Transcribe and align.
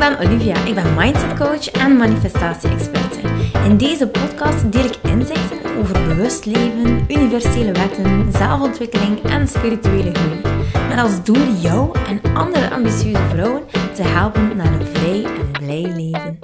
ben 0.00 0.18
Olivia. 0.18 0.64
Ik 0.64 0.74
ben 0.74 0.94
mindset 0.94 1.38
coach 1.38 1.70
en 1.70 1.96
manifestatie-experte. 1.96 3.20
In 3.64 3.76
deze 3.76 4.08
podcast 4.08 4.72
deel 4.72 4.84
ik 4.84 4.96
inzichten 5.02 5.76
over 5.78 5.92
bewust 5.92 6.44
leven, 6.44 7.04
universele 7.08 7.72
wetten, 7.72 8.32
zelfontwikkeling 8.32 9.22
en 9.22 9.48
spirituele 9.48 10.14
groei. 10.14 10.40
Met 10.88 10.98
als 10.98 11.24
doel 11.24 11.52
jou 11.60 11.98
en 12.08 12.34
andere 12.34 12.70
ambitieuze 12.70 13.22
vrouwen 13.28 13.62
te 13.94 14.02
helpen 14.02 14.56
naar 14.56 14.72
een 14.72 14.86
vrij 14.86 15.24
en 15.24 15.50
blij 15.50 15.82
leven. 15.82 16.38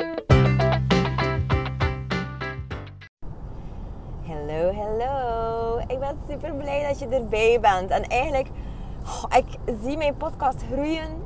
Hallo, 4.27 4.73
hallo. 4.73 5.79
Ik 5.87 5.99
ben 5.99 6.17
super 6.29 6.55
blij 6.55 6.87
dat 6.89 6.99
je 6.99 7.07
erbij 7.07 7.59
bent. 7.61 7.91
En 7.91 8.03
eigenlijk, 8.03 8.49
ik 9.37 9.75
zie 9.83 9.97
mijn 9.97 10.17
podcast 10.17 10.65
groeien 10.73 11.26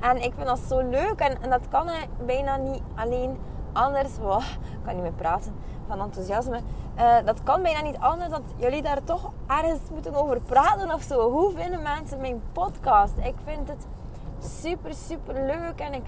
en 0.00 0.16
ik 0.16 0.32
vind 0.34 0.46
dat 0.46 0.60
zo 0.68 0.80
leuk. 0.80 1.20
En, 1.20 1.50
dat 1.50 1.68
kan 1.68 1.88
bijna 2.26 2.56
niet 2.56 2.82
alleen 2.94 3.38
anders. 3.72 4.16
Ik 4.16 4.84
kan 4.84 4.94
niet 4.94 5.02
meer 5.02 5.12
praten 5.12 5.54
van 5.86 6.00
enthousiasme. 6.00 6.60
Uh, 6.98 7.16
dat 7.24 7.42
kan 7.42 7.62
bijna 7.62 7.82
niet 7.82 7.98
anders 7.98 8.30
dat 8.30 8.42
jullie 8.56 8.82
daar 8.82 9.04
toch 9.04 9.32
ergens 9.46 9.80
moeten 9.92 10.14
over 10.14 10.40
praten 10.40 10.94
of 10.94 11.02
zo. 11.02 11.30
Hoe 11.30 11.52
vinden 11.54 11.82
mensen 11.82 12.20
mijn 12.20 12.42
podcast? 12.52 13.12
Ik 13.22 13.34
vind 13.44 13.68
het 13.68 13.86
super, 14.60 14.94
super 14.94 15.34
leuk. 15.34 15.80
En 15.80 15.94
ik, 15.94 16.04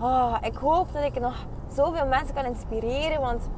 oh, 0.00 0.36
ik 0.40 0.54
hoop 0.54 0.92
dat 0.92 1.02
ik 1.02 1.20
nog 1.20 1.46
zoveel 1.74 2.06
mensen 2.06 2.34
kan 2.34 2.44
inspireren. 2.44 3.20
Want 3.20 3.48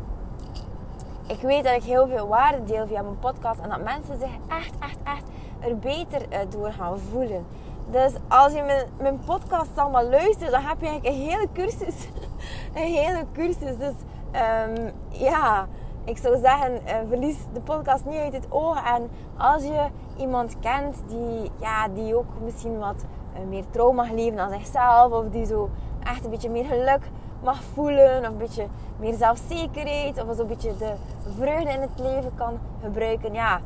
ik 1.27 1.41
weet 1.41 1.65
dat 1.65 1.75
ik 1.75 1.83
heel 1.83 2.07
veel 2.07 2.29
waarde 2.29 2.65
deel 2.65 2.87
via 2.87 3.03
mijn 3.03 3.19
podcast. 3.19 3.61
En 3.61 3.69
dat 3.69 3.83
mensen 3.83 4.19
zich 4.19 4.37
echt, 4.49 4.75
echt, 4.81 4.99
echt 5.05 5.25
er 5.61 5.79
beter 5.79 6.23
uh, 6.33 6.39
door 6.49 6.73
gaan 6.73 6.99
voelen. 6.99 7.47
Dus 7.91 8.13
als 8.29 8.53
je 8.53 8.63
mijn, 8.63 8.87
mijn 8.99 9.21
podcast 9.25 9.79
allemaal 9.79 10.09
luistert, 10.09 10.51
dan 10.51 10.63
heb 10.63 10.81
je 10.81 10.87
eigenlijk 10.87 11.17
een 11.17 11.31
hele 11.31 11.49
cursus. 11.53 12.09
een 12.75 12.93
hele 12.93 13.25
cursus. 13.33 13.77
Dus 13.79 13.95
um, 14.33 14.93
ja, 15.09 15.67
ik 16.05 16.19
zou 16.19 16.39
zeggen, 16.39 16.73
uh, 16.73 16.95
verlies 17.09 17.37
de 17.53 17.61
podcast 17.61 18.05
niet 18.05 18.19
uit 18.19 18.33
het 18.33 18.47
oog. 18.49 18.97
En 18.97 19.11
als 19.37 19.63
je 19.63 19.87
iemand 20.17 20.57
kent 20.61 20.97
die, 21.07 21.51
ja, 21.61 21.89
die 21.89 22.17
ook 22.17 22.41
misschien 22.45 22.79
wat 22.79 23.05
uh, 23.35 23.49
meer 23.49 23.65
trouw 23.71 23.93
mag 23.93 24.11
leven 24.11 24.37
dan 24.37 24.51
zichzelf. 24.51 25.13
Of 25.13 25.29
die 25.31 25.47
zo 25.47 25.71
echt 26.03 26.25
een 26.25 26.31
beetje 26.31 26.51
meer 26.51 26.65
geluk 26.65 27.11
mag 27.43 27.63
voelen. 27.63 28.21
Of 28.21 28.27
een 28.27 28.37
beetje 28.37 28.67
meer 28.97 29.15
zelfzekerheid. 29.15 30.25
Of 30.25 30.37
zo'n 30.37 30.47
beetje 30.47 30.77
de 30.77 30.93
vreugde 31.37 31.71
in 31.71 31.81
het 31.81 31.99
leven 31.99 32.33
kan 32.35 32.59
gebruiken. 32.83 33.33
Ja, 33.33 33.61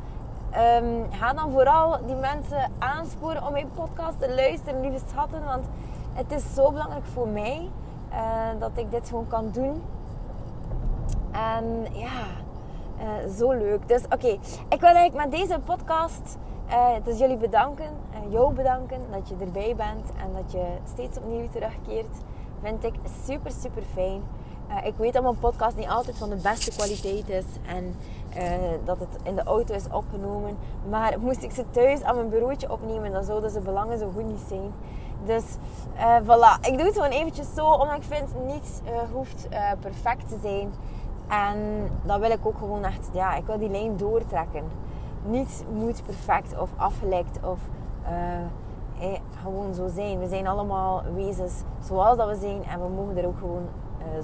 Um, 0.57 1.05
ga 1.11 1.33
dan 1.33 1.51
vooral 1.51 2.05
die 2.05 2.15
mensen 2.15 2.71
aansporen 2.79 3.45
om 3.45 3.51
mijn 3.51 3.71
podcast 3.75 4.19
te 4.19 4.33
luisteren, 4.33 4.81
lieve 4.81 5.05
schatten. 5.09 5.45
Want 5.45 5.65
het 6.13 6.31
is 6.31 6.53
zo 6.53 6.71
belangrijk 6.71 7.05
voor 7.05 7.27
mij 7.27 7.69
uh, 8.11 8.59
dat 8.59 8.71
ik 8.75 8.91
dit 8.91 9.07
gewoon 9.07 9.27
kan 9.27 9.51
doen. 9.51 9.81
En 11.31 11.85
ja, 11.93 12.25
uh, 12.97 13.31
zo 13.37 13.51
leuk. 13.51 13.87
Dus 13.87 14.03
oké, 14.03 14.37
ik 14.69 14.79
wil 14.79 14.95
eigenlijk 14.95 15.29
met 15.29 15.31
deze 15.31 15.59
podcast 15.65 16.37
uh, 16.69 16.89
dus 17.03 17.19
jullie 17.19 17.37
bedanken. 17.37 17.89
jou 18.29 18.53
bedanken 18.53 18.99
dat 19.11 19.29
je 19.29 19.35
erbij 19.39 19.75
bent 19.75 20.11
en 20.17 20.33
dat 20.33 20.51
je 20.51 20.65
steeds 20.93 21.17
opnieuw 21.17 21.47
terugkeert. 21.51 22.15
Vind 22.61 22.83
ik 22.83 22.93
super, 23.25 23.51
super 23.51 23.83
fijn. 23.93 24.21
ik 24.83 24.95
weet 24.95 25.13
dat 25.13 25.23
mijn 25.23 25.39
podcast 25.39 25.75
niet 25.75 25.89
altijd 25.89 26.17
van 26.17 26.29
de 26.29 26.35
beste 26.35 26.71
kwaliteit 26.71 27.29
is. 27.29 27.45
En 27.67 27.95
uh, 28.37 28.43
dat 28.85 28.99
het 28.99 29.09
in 29.23 29.35
de 29.35 29.43
auto 29.43 29.73
is 29.73 29.85
opgenomen. 29.91 30.57
Maar 30.89 31.15
moest 31.19 31.43
ik 31.43 31.51
ze 31.51 31.63
thuis 31.71 32.03
aan 32.03 32.15
mijn 32.15 32.29
bureautje 32.29 32.71
opnemen, 32.71 33.11
dan 33.11 33.23
zouden 33.23 33.49
ze 33.49 33.59
belangen 33.59 33.97
zo 33.97 34.09
goed 34.15 34.25
niet 34.25 34.43
zijn. 34.47 34.71
Dus 35.25 35.43
uh, 35.95 36.15
voilà, 36.23 36.59
ik 36.61 36.77
doe 36.77 36.85
het 36.85 36.93
gewoon 36.93 37.09
eventjes 37.09 37.47
zo, 37.55 37.65
omdat 37.65 37.95
ik 37.95 38.03
vind 38.03 38.45
niets 38.45 38.69
uh, 38.83 38.89
hoeft 39.13 39.47
perfect 39.79 40.29
te 40.29 40.37
zijn. 40.41 40.71
En 41.27 41.89
dan 42.03 42.19
wil 42.19 42.31
ik 42.31 42.45
ook 42.45 42.57
gewoon 42.57 42.83
echt, 42.83 43.09
ja, 43.13 43.35
ik 43.35 43.45
wil 43.45 43.57
die 43.57 43.69
lijn 43.69 43.97
doortrekken. 43.97 44.63
Niets 45.25 45.63
moet 45.73 46.05
perfect 46.05 46.59
of 46.59 46.69
afgelekt 46.77 47.39
of 47.43 47.59
eh, 48.99 49.19
gewoon 49.41 49.73
zo 49.73 49.87
zijn. 49.87 50.19
We 50.19 50.27
zijn 50.27 50.47
allemaal 50.47 51.03
wezens 51.15 51.53
zoals 51.83 52.17
dat 52.17 52.27
we 52.27 52.35
zijn 52.35 52.63
en 52.65 52.81
we 52.81 52.87
mogen 52.87 53.17
er 53.17 53.25
ook 53.25 53.37
gewoon 53.37 53.67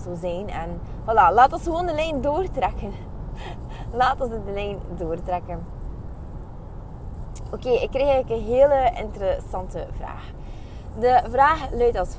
zo 0.04 0.14
zijn. 0.20 0.50
En 0.50 0.80
voilà, 1.02 1.34
laat 1.34 1.54
ons 1.54 1.64
gewoon 1.64 1.86
de 1.86 1.94
lijn 1.94 2.22
doortrekken. 2.22 2.92
Laten 3.96 4.30
we 4.30 4.44
de 4.46 4.52
lijn 4.52 4.80
doortrekken. 4.98 5.66
Oké, 7.52 7.70
ik 7.70 7.90
kreeg 7.90 8.08
eigenlijk 8.08 8.30
een 8.30 8.54
hele 8.54 8.92
interessante 8.96 9.88
vraag. 9.96 10.32
De 11.00 11.22
vraag 11.30 11.72
luidt 11.72 11.98
als 11.98 12.16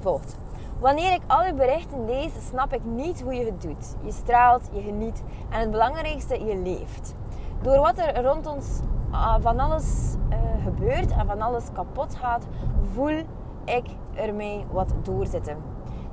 volgt. 0.00 0.36
Wanneer 0.80 1.12
ik 1.12 1.20
al 1.26 1.44
uw 1.44 1.54
berichten 1.54 2.04
lees, 2.04 2.32
snap 2.48 2.72
ik 2.72 2.84
niet 2.84 3.22
hoe 3.22 3.34
je 3.34 3.44
het 3.44 3.62
doet. 3.62 3.96
Je 4.04 4.12
straalt, 4.12 4.68
je 4.72 4.80
geniet 4.80 5.22
en 5.50 5.60
het 5.60 5.70
belangrijkste, 5.70 6.44
je 6.44 6.56
leeft. 6.56 7.14
Door 7.62 7.78
wat 7.78 7.98
er 7.98 8.22
rond 8.22 8.46
ons 8.46 8.80
ah, 9.10 9.34
van 9.40 9.60
alles 9.60 10.14
uh, 10.30 10.64
gebeurt 10.64 11.10
en 11.10 11.26
van 11.26 11.40
alles 11.40 11.64
kapot 11.72 12.14
gaat, 12.14 12.46
voel 12.92 13.22
ik 13.64 13.86
er 14.14 14.34
wat 14.70 14.92
doorzitten. 15.02 15.56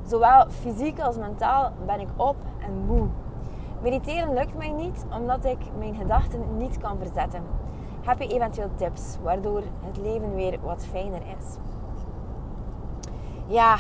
Zowel 0.05 0.49
fysiek 0.49 0.99
als 0.99 1.17
mentaal 1.17 1.71
ben 1.85 1.99
ik 1.99 2.09
op 2.15 2.35
en 2.59 2.85
moe. 2.85 3.07
Mediteren 3.81 4.33
lukt 4.33 4.57
mij 4.57 4.71
niet 4.71 5.05
omdat 5.13 5.45
ik 5.45 5.57
mijn 5.77 5.95
gedachten 5.95 6.57
niet 6.57 6.77
kan 6.77 6.97
verzetten. 6.97 7.43
Heb 8.01 8.19
je 8.21 8.27
eventueel 8.27 8.69
tips 8.75 9.17
waardoor 9.21 9.63
het 9.85 9.97
leven 9.97 10.35
weer 10.35 10.59
wat 10.61 10.85
fijner 10.91 11.21
is? 11.21 11.57
Ja, 13.47 13.77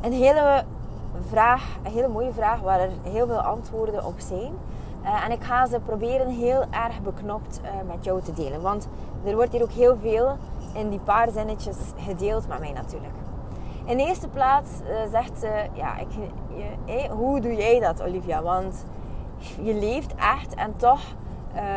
een 0.00 0.12
hele 0.12 0.64
vraag, 1.28 1.78
een 1.82 1.92
hele 1.92 2.08
mooie 2.08 2.32
vraag 2.32 2.60
waar 2.60 2.80
er 2.80 2.90
heel 3.02 3.26
veel 3.26 3.40
antwoorden 3.40 4.04
op 4.04 4.20
zijn. 4.20 4.52
Uh, 5.02 5.24
en 5.24 5.30
ik 5.30 5.42
ga 5.42 5.66
ze 5.66 5.80
proberen 5.80 6.28
heel 6.28 6.64
erg 6.70 7.00
beknopt 7.02 7.60
uh, 7.64 7.70
met 7.88 8.04
jou 8.04 8.22
te 8.22 8.32
delen. 8.32 8.60
Want 8.60 8.88
er 9.24 9.34
wordt 9.34 9.52
hier 9.52 9.62
ook 9.62 9.72
heel 9.72 9.96
veel 9.96 10.36
in 10.72 10.90
die 10.90 11.00
paar 11.00 11.30
zinnetjes 11.30 11.76
gedeeld 11.96 12.48
met 12.48 12.60
mij 12.60 12.72
natuurlijk. 12.72 13.21
In 13.84 13.96
de 13.96 14.06
eerste 14.06 14.28
plaats 14.28 14.70
uh, 14.70 15.10
zegt 15.10 15.38
ze, 15.40 15.66
ja, 15.72 15.98
ik, 15.98 16.08
je, 16.86 17.08
hoe 17.08 17.40
doe 17.40 17.54
jij 17.54 17.80
dat 17.80 18.02
Olivia? 18.02 18.42
Want 18.42 18.84
je 19.62 19.74
leeft 19.74 20.14
echt 20.14 20.54
en 20.54 20.76
toch, 20.76 21.00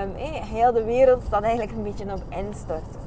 um, 0.04 0.16
heel 0.44 0.72
de 0.72 0.84
wereld 0.84 1.24
staat 1.26 1.42
eigenlijk 1.42 1.72
een 1.72 1.84
beetje 1.84 2.14
op 2.14 2.24
instorten. 2.30 3.00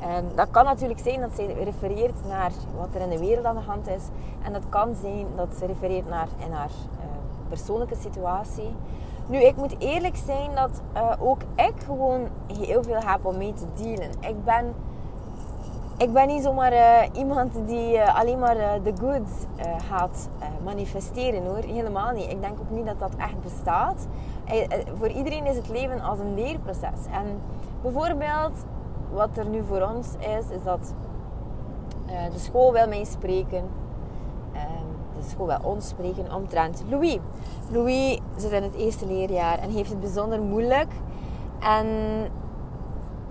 En 0.00 0.30
dat 0.34 0.50
kan 0.50 0.64
natuurlijk 0.64 1.00
zijn 1.00 1.20
dat 1.20 1.30
ze 1.36 1.46
refereert 1.64 2.26
naar 2.28 2.50
wat 2.76 2.88
er 2.94 3.00
in 3.00 3.10
de 3.10 3.18
wereld 3.18 3.44
aan 3.44 3.54
de 3.54 3.60
hand 3.60 3.88
is. 3.88 4.02
En 4.42 4.52
dat 4.52 4.62
kan 4.68 4.94
zijn 5.00 5.26
dat 5.36 5.48
ze 5.58 5.66
refereert 5.66 6.08
naar 6.08 6.28
in 6.46 6.52
haar 6.52 6.70
uh, 6.98 7.04
persoonlijke 7.48 7.96
situatie. 8.00 8.76
Nu, 9.26 9.38
ik 9.38 9.56
moet 9.56 9.74
eerlijk 9.78 10.16
zijn 10.16 10.54
dat 10.54 10.82
uh, 10.96 11.12
ook 11.18 11.40
ik 11.54 11.74
gewoon 11.84 12.28
heel 12.58 12.82
veel 12.82 13.00
heb 13.04 13.24
om 13.24 13.36
mee 13.36 13.52
te 13.52 13.82
dealen. 13.82 14.10
Ik 14.20 14.44
ben 14.44 14.74
ik 15.96 16.12
ben 16.12 16.26
niet 16.26 16.42
zomaar 16.42 16.72
uh, 16.72 17.02
iemand 17.12 17.52
die 17.66 17.94
uh, 17.94 18.18
alleen 18.18 18.38
maar 18.38 18.56
uh, 18.56 18.70
de 18.82 18.92
goods 19.00 19.32
gaat 19.88 20.28
manifesteren 20.64 21.44
hoor. 21.44 21.62
Helemaal 21.66 22.12
niet. 22.12 22.30
Ik 22.30 22.40
denk 22.40 22.60
ook 22.60 22.70
niet 22.70 22.86
dat 22.86 22.98
dat 22.98 23.14
echt 23.16 23.40
bestaat. 23.42 24.06
voor 24.98 25.08
iedereen 25.08 25.46
is 25.46 25.56
het 25.56 25.68
leven 25.68 26.00
als 26.00 26.18
een 26.18 26.34
leerproces. 26.34 27.06
En 27.10 27.40
bijvoorbeeld, 27.82 28.64
wat 29.12 29.36
er 29.36 29.46
nu 29.46 29.62
voor 29.62 29.80
ons 29.80 30.08
is, 30.18 30.56
is 30.56 30.62
dat 30.64 30.94
de 32.32 32.38
school 32.38 32.72
wil 32.72 32.88
mij 32.88 33.04
spreken. 33.04 33.64
Ehm, 34.52 35.18
de 35.18 35.28
school 35.28 35.46
wil 35.46 35.58
ons 35.62 35.88
spreken 35.88 36.34
omtrent 36.34 36.84
Louis. 36.88 37.18
Louis 37.70 38.20
zit 38.36 38.52
in 38.52 38.62
het 38.62 38.74
eerste 38.74 39.06
leerjaar 39.06 39.58
en 39.58 39.70
heeft 39.70 39.90
het 39.90 40.00
bijzonder 40.00 40.40
moeilijk. 40.40 40.92
En 41.60 41.86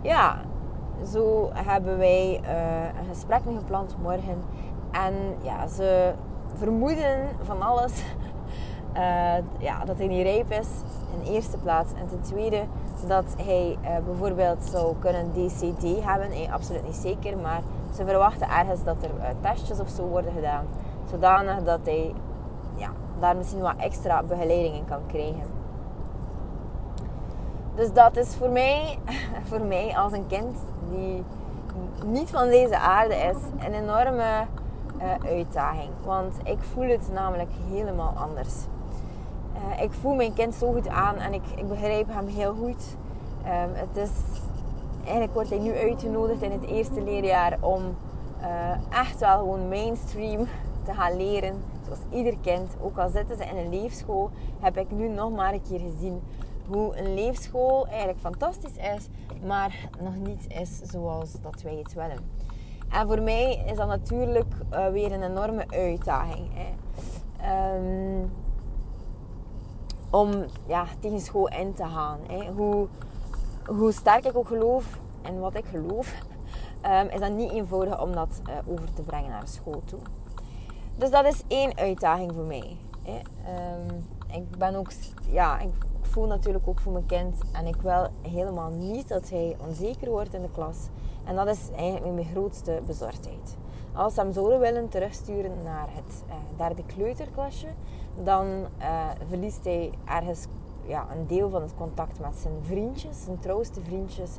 ja, 0.02 0.38
zo 1.12 1.50
hebben 1.54 1.98
wij 1.98 2.42
uh, 2.44 3.00
een 3.00 3.08
gesprek 3.10 3.42
gepland 3.58 3.96
morgen. 4.02 4.44
En 4.92 5.14
ja, 5.42 5.68
ze 5.68 6.14
vermoeden 6.58 7.30
van 7.44 7.62
alles. 7.62 8.04
Uh, 8.96 9.34
ja, 9.68 9.86
dat 9.86 9.98
hij 9.98 10.08
niet 10.08 10.24
rijp 10.24 10.52
is, 10.52 10.68
in 11.14 11.34
eerste 11.34 11.58
plaats. 11.58 11.94
En 11.94 12.08
ten 12.08 12.22
tweede 12.22 12.64
dat 13.08 13.36
hij 13.38 13.78
uh, 13.82 13.90
bijvoorbeeld 14.06 14.64
zou 14.64 14.96
kunnen 15.00 15.32
DCD 15.32 15.84
hebben. 16.06 16.32
Hey, 16.32 16.50
absoluut 16.52 16.84
niet 16.84 16.96
zeker, 16.96 17.38
maar 17.38 17.62
ze 17.96 18.06
verwachten 18.06 18.50
ergens 18.50 18.84
dat 18.84 18.96
er 19.04 19.36
testjes 19.42 19.80
of 19.80 19.90
zo 19.90 20.04
worden 20.04 20.32
gedaan. 20.34 20.66
Zodanig 21.10 21.64
dat 21.64 21.80
hij 21.84 22.14
ja, 22.76 22.90
daar 23.20 23.36
misschien 23.36 23.62
wat 23.62 23.76
extra 23.78 24.24
begeleiding 24.24 24.76
in 24.76 24.86
kan 24.86 25.02
krijgen. 25.08 25.63
Dus 27.76 27.94
dat 27.94 28.18
is 28.18 28.36
voor 28.36 28.50
mij, 28.50 29.00
voor 29.50 29.62
mij 29.62 29.96
als 29.98 30.14
een 30.14 30.28
kind 30.28 30.58
die 30.90 31.24
niet 32.06 32.30
van 32.30 32.48
deze 32.48 32.78
aarde 32.78 33.16
is, 33.16 33.66
een 33.66 33.74
enorme 33.74 34.46
uh, 35.02 35.30
uitdaging. 35.32 35.90
Want 36.04 36.36
ik 36.44 36.58
voel 36.74 36.88
het 36.88 37.10
namelijk 37.14 37.50
helemaal 37.70 38.14
anders. 38.16 38.54
Uh, 39.56 39.82
ik 39.82 39.92
voel 39.92 40.16
mijn 40.16 40.34
kind 40.34 40.56
zo 40.56 40.72
goed 40.72 40.88
aan 40.88 41.16
en 41.16 41.34
ik, 41.34 41.44
ik 41.56 41.68
begrijp 41.68 42.08
hem 42.10 42.28
heel 42.28 42.54
goed. 42.54 42.96
Um, 43.46 43.74
het 43.74 43.98
is, 43.98 44.10
eigenlijk 45.04 45.34
wordt 45.34 45.50
hij 45.50 45.60
nu 45.60 45.78
uitgenodigd 45.78 46.42
in 46.42 46.52
het 46.52 46.66
eerste 46.66 47.02
leerjaar 47.02 47.58
om 47.60 47.82
uh, 48.42 49.00
echt 49.00 49.20
wel 49.20 49.38
gewoon 49.38 49.70
mainstream 49.70 50.48
te 50.84 50.94
gaan 50.94 51.18
leren. 51.18 51.64
Zoals 51.86 52.00
ieder 52.10 52.38
kind, 52.42 52.76
ook 52.82 52.98
al 52.98 53.10
zitten 53.10 53.38
ze 53.38 53.46
in 53.46 53.58
een 53.58 53.70
leefschool, 53.70 54.30
heb 54.60 54.78
ik 54.78 54.92
nu 54.92 55.08
nog 55.08 55.32
maar 55.32 55.54
een 55.54 55.62
keer 55.70 55.80
gezien 55.80 56.22
hoe 56.68 56.98
een 56.98 57.14
leefschool 57.14 57.88
eigenlijk 57.88 58.20
fantastisch 58.20 58.76
is, 58.76 59.08
maar 59.46 59.90
nog 60.00 60.16
niet 60.16 60.46
is 60.48 60.82
zoals 60.82 61.32
dat 61.42 61.62
wij 61.62 61.76
het 61.76 61.94
willen. 61.94 62.32
En 62.90 63.08
voor 63.08 63.22
mij 63.22 63.64
is 63.66 63.78
dat 63.78 63.88
natuurlijk 63.88 64.54
uh, 64.74 64.88
weer 64.88 65.12
een 65.12 65.24
enorme 65.24 65.66
uitdaging. 65.70 66.50
Hè. 66.54 66.72
Um, 67.76 68.32
om 70.10 70.46
ja, 70.68 70.86
tegen 71.00 71.20
school 71.20 71.48
in 71.48 71.74
te 71.74 71.86
gaan. 71.86 72.20
Hè. 72.28 72.52
Hoe, 72.52 72.88
hoe 73.66 73.92
sterk 73.92 74.26
ik 74.26 74.38
ook 74.38 74.48
geloof 74.48 75.00
en 75.22 75.40
wat 75.40 75.56
ik 75.56 75.66
geloof, 75.66 76.14
um, 76.86 77.08
is 77.16 77.20
dat 77.20 77.32
niet 77.32 77.52
eenvoudig 77.52 78.02
om 78.02 78.12
dat 78.12 78.42
uh, 78.50 78.74
over 78.74 78.94
te 78.94 79.02
brengen 79.02 79.30
naar 79.30 79.48
school 79.48 79.82
toe. 79.86 80.00
Dus 80.96 81.10
dat 81.10 81.26
is 81.26 81.44
één 81.48 81.78
uitdaging 81.78 82.32
voor 82.34 82.44
mij. 82.44 82.78
Hè. 83.02 83.18
Um, 83.18 84.06
ik 84.32 84.58
ben 84.58 84.76
ook, 84.76 84.92
ja, 85.30 85.60
ik 85.60 85.74
voel 86.14 86.28
natuurlijk 86.28 86.68
ook 86.68 86.80
voor 86.80 86.92
mijn 86.92 87.06
kind 87.06 87.36
en 87.52 87.66
ik 87.66 87.82
wil 87.82 88.08
helemaal 88.22 88.70
niet 88.70 89.08
dat 89.08 89.30
hij 89.30 89.56
onzeker 89.68 90.10
wordt 90.10 90.34
in 90.34 90.42
de 90.42 90.50
klas. 90.52 90.78
En 91.24 91.36
dat 91.36 91.48
is 91.48 91.70
eigenlijk 91.76 92.14
mijn 92.14 92.28
grootste 92.28 92.82
bezorgdheid. 92.86 93.58
Als 93.94 94.14
ze 94.14 94.20
hem 94.20 94.32
zouden 94.32 94.60
willen 94.60 94.90
terugsturen 94.90 95.52
naar 95.64 95.88
het 95.90 96.24
uh, 96.28 96.34
derde 96.58 96.84
kleuterklasje, 96.86 97.68
dan 98.24 98.46
uh, 98.48 99.10
verliest 99.28 99.64
hij 99.64 99.92
ergens 100.06 100.46
ja, 100.86 101.08
een 101.12 101.28
deel 101.28 101.50
van 101.50 101.62
het 101.62 101.76
contact 101.76 102.20
met 102.20 102.36
zijn 102.36 102.54
vriendjes, 102.62 103.24
zijn 103.24 103.40
trouwste 103.40 103.82
vriendjes. 103.82 104.30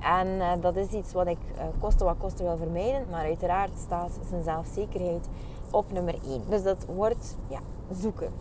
En 0.00 0.26
uh, 0.26 0.52
dat 0.60 0.76
is 0.76 0.90
iets 0.90 1.12
wat 1.12 1.26
ik 1.26 1.38
uh, 1.54 1.62
koste 1.80 2.04
wat 2.04 2.16
kosten 2.18 2.44
wil 2.44 2.56
vermijden. 2.56 3.06
Maar 3.10 3.24
uiteraard 3.24 3.78
staat 3.78 4.18
zijn 4.28 4.42
zelfzekerheid 4.42 5.28
op 5.70 5.92
nummer 5.92 6.14
1. 6.26 6.42
Dus 6.48 6.62
dat 6.62 6.84
wordt 6.86 7.36
ja, 7.48 7.60
zoeken. 7.90 8.32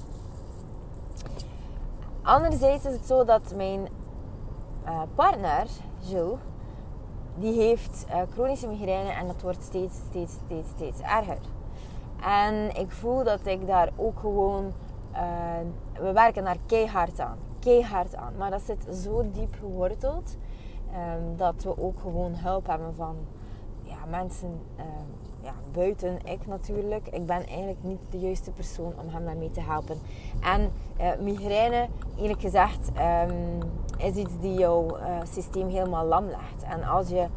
Anderzijds 2.21 2.85
is 2.85 2.93
het 2.93 3.05
zo 3.05 3.23
dat 3.23 3.53
mijn 3.55 3.87
uh, 4.85 5.01
partner, 5.15 5.67
Jill, 5.99 6.35
die 7.35 7.53
heeft 7.53 8.05
chronische 8.33 8.67
migraine 8.67 9.11
en 9.11 9.27
dat 9.27 9.41
wordt 9.41 9.63
steeds, 9.63 9.95
steeds, 10.09 10.33
steeds, 10.45 10.69
steeds 10.69 11.01
erger. 11.01 11.39
En 12.23 12.75
ik 12.75 12.91
voel 12.91 13.23
dat 13.23 13.45
ik 13.45 13.67
daar 13.67 13.89
ook 13.95 14.19
gewoon... 14.19 14.73
we 15.93 16.11
werken 16.11 16.43
daar 16.43 16.57
keihard 16.67 17.19
aan 17.19 17.37
keihard 17.59 18.15
aan. 18.15 18.33
Maar 18.37 18.51
dat 18.51 18.61
zit 18.61 18.87
zo 19.03 19.31
diep 19.31 19.55
geworteld 19.59 20.37
um, 20.93 21.37
dat 21.37 21.63
we 21.63 21.77
ook 21.77 21.99
gewoon 21.99 22.35
hulp 22.35 22.67
hebben 22.67 22.95
van 22.95 23.15
ja, 23.83 24.05
mensen 24.09 24.61
um, 24.77 25.28
ja, 25.41 25.53
buiten 25.71 26.17
ik 26.25 26.47
natuurlijk. 26.47 27.07
Ik 27.07 27.25
ben 27.25 27.45
eigenlijk 27.47 27.77
niet 27.81 28.01
de 28.09 28.19
juiste 28.19 28.51
persoon 28.51 28.93
om 29.01 29.09
hem 29.09 29.25
daarmee 29.25 29.51
te 29.51 29.61
helpen. 29.61 29.97
En 30.39 30.71
uh, 30.99 31.11
migraine, 31.21 31.87
eerlijk 32.17 32.41
gezegd, 32.41 32.91
um, 33.27 33.59
is 33.97 34.15
iets 34.15 34.39
die 34.39 34.53
jouw 34.53 34.97
uh, 34.97 35.05
systeem 35.31 35.69
helemaal 35.69 36.05
lam 36.05 36.25
legt. 36.25 36.63
En 36.63 36.83
als 36.83 37.09
je 37.09 37.27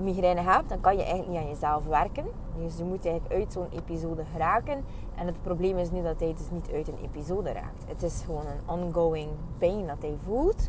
migraine 0.00 0.40
hebt, 0.40 0.68
dan 0.68 0.80
kan 0.80 0.96
je 0.96 1.02
eigenlijk 1.02 1.32
niet 1.32 1.40
aan 1.40 1.48
jezelf 1.48 1.84
werken. 1.84 2.24
Dus 2.58 2.76
je 2.76 2.84
moet 2.84 3.06
eigenlijk 3.06 3.34
uit 3.34 3.52
zo'n 3.52 3.68
episode 3.72 4.24
geraken. 4.32 4.84
En 5.14 5.26
het 5.26 5.42
probleem 5.42 5.78
is 5.78 5.90
niet 5.90 6.04
dat 6.04 6.20
hij 6.20 6.34
dus 6.36 6.50
niet 6.50 6.70
uit 6.72 6.88
een 6.88 6.98
episode 7.02 7.52
raakt. 7.52 7.84
Het 7.86 8.02
is 8.02 8.22
gewoon 8.24 8.46
een 8.46 8.80
ongoing 8.80 9.28
pain 9.58 9.86
dat 9.86 9.96
hij 10.00 10.16
voelt. 10.24 10.68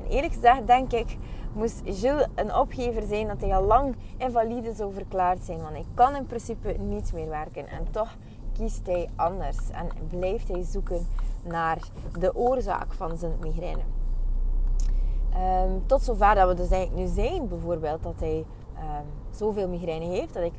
En 0.00 0.10
eerlijk 0.10 0.32
gezegd 0.32 0.66
denk 0.66 0.92
ik, 0.92 1.16
moest 1.52 1.80
Gilles 1.84 2.26
een 2.34 2.54
opgever 2.54 3.02
zijn 3.02 3.26
dat 3.26 3.40
hij 3.40 3.54
al 3.56 3.64
lang 3.64 3.96
invalide 4.16 4.72
zou 4.72 4.92
verklaard 4.92 5.44
zijn. 5.44 5.58
Want 5.58 5.72
hij 5.72 5.84
kan 5.94 6.16
in 6.16 6.26
principe 6.26 6.76
niet 6.78 7.12
meer 7.12 7.28
werken. 7.28 7.68
En 7.68 7.90
toch 7.90 8.16
kiest 8.52 8.86
hij 8.86 9.08
anders. 9.16 9.70
En 9.70 9.88
blijft 10.08 10.48
hij 10.48 10.62
zoeken 10.62 11.06
naar 11.44 11.78
de 12.18 12.34
oorzaak 12.34 12.92
van 12.92 13.16
zijn 13.16 13.32
migraine. 13.40 13.82
Um, 15.64 15.82
tot 15.86 16.02
zover 16.02 16.34
dat 16.34 16.48
we 16.48 16.54
dus 16.54 16.70
eigenlijk 16.70 17.06
nu 17.06 17.22
zijn, 17.22 17.48
bijvoorbeeld, 17.48 18.02
dat 18.02 18.20
hij 18.20 18.44
um, 18.76 19.06
zoveel 19.30 19.68
migraine 19.68 20.04
heeft, 20.04 20.34
dat 20.34 20.42
ik 20.42 20.52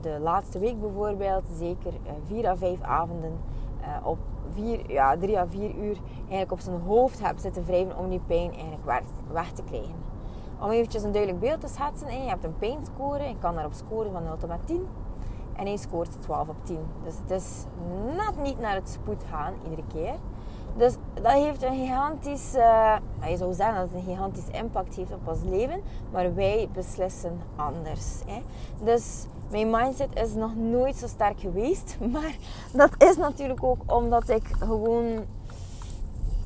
de 0.00 0.18
laatste 0.20 0.58
week 0.58 0.80
bijvoorbeeld 0.80 1.44
zeker 1.58 1.92
uh, 1.92 2.10
vier 2.26 2.46
à 2.48 2.56
vijf 2.56 2.80
avonden 2.80 3.38
uh, 3.86 4.06
op 4.06 4.18
vier, 4.50 4.90
ja, 4.90 5.16
drie 5.16 5.38
à 5.38 5.46
vier 5.46 5.74
uur 5.74 5.96
eigenlijk 6.18 6.52
op 6.52 6.60
zijn 6.60 6.80
hoofd 6.80 7.22
heb 7.22 7.38
zitten 7.38 7.64
wrijven 7.64 7.98
om 7.98 8.08
die 8.08 8.20
pijn 8.26 8.52
eigenlijk 8.52 8.84
weg, 8.84 9.02
weg 9.32 9.52
te 9.52 9.62
krijgen. 9.62 9.94
Om 10.60 10.70
eventjes 10.70 11.02
een 11.02 11.12
duidelijk 11.12 11.42
beeld 11.42 11.60
te 11.60 11.68
schetsen, 11.68 12.22
je 12.22 12.28
hebt 12.28 12.44
een 12.44 12.58
pijnscore, 12.58 13.28
je 13.28 13.38
kan 13.38 13.54
daarop 13.54 13.72
scoren 13.72 14.12
van 14.12 14.24
0 14.24 14.36
tot 14.36 14.48
met 14.48 14.66
10. 14.66 14.86
En 15.56 15.66
hij 15.66 15.76
scoort 15.76 16.22
12 16.22 16.48
op 16.48 16.56
10. 16.62 16.78
Dus 17.04 17.14
het 17.18 17.30
is 17.30 17.64
net 18.16 18.42
niet 18.42 18.58
naar 18.58 18.74
het 18.74 18.88
spoed 18.88 19.24
gaan 19.30 19.54
iedere 19.64 19.82
keer. 19.92 20.14
Dus 20.76 20.94
dat 21.14 21.32
heeft 21.32 21.62
een 21.62 21.76
gigantisch, 21.76 22.54
uh, 22.54 22.96
je 23.28 23.36
zou 23.36 23.54
zeggen 23.54 23.74
dat 23.74 23.88
het 23.90 23.94
een 23.94 24.14
gigantisch 24.14 24.48
impact 24.52 24.94
heeft 24.94 25.12
op 25.12 25.28
ons 25.28 25.38
leven, 25.42 25.80
maar 26.12 26.34
wij 26.34 26.68
beslissen 26.72 27.40
anders. 27.56 28.20
Hè. 28.26 28.42
Dus 28.84 29.26
mijn 29.50 29.70
mindset 29.70 30.08
is 30.14 30.34
nog 30.34 30.56
nooit 30.56 30.96
zo 30.96 31.06
sterk 31.06 31.40
geweest, 31.40 31.96
maar 32.12 32.36
dat 32.72 32.90
is 32.98 33.16
natuurlijk 33.16 33.62
ook 33.62 33.80
omdat 33.86 34.28
ik 34.28 34.46
gewoon 34.58 35.24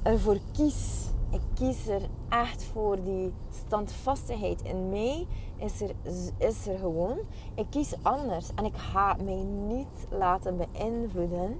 ervoor 0.02 0.38
kies. 0.52 0.98
Ik 1.30 1.40
kies 1.54 1.88
er 1.88 2.02
echt 2.28 2.64
voor 2.64 3.02
die 3.02 3.32
standvastigheid 3.66 4.62
in 4.62 4.88
mij. 4.88 5.26
Is 5.56 5.80
er, 5.80 5.90
is 6.38 6.66
er 6.66 6.78
gewoon. 6.78 7.18
Ik 7.54 7.66
kies 7.70 7.94
anders 8.02 8.50
en 8.54 8.64
ik 8.64 8.76
ga 8.76 9.16
mij 9.24 9.44
niet 9.68 10.06
laten 10.08 10.56
beïnvloeden 10.56 11.56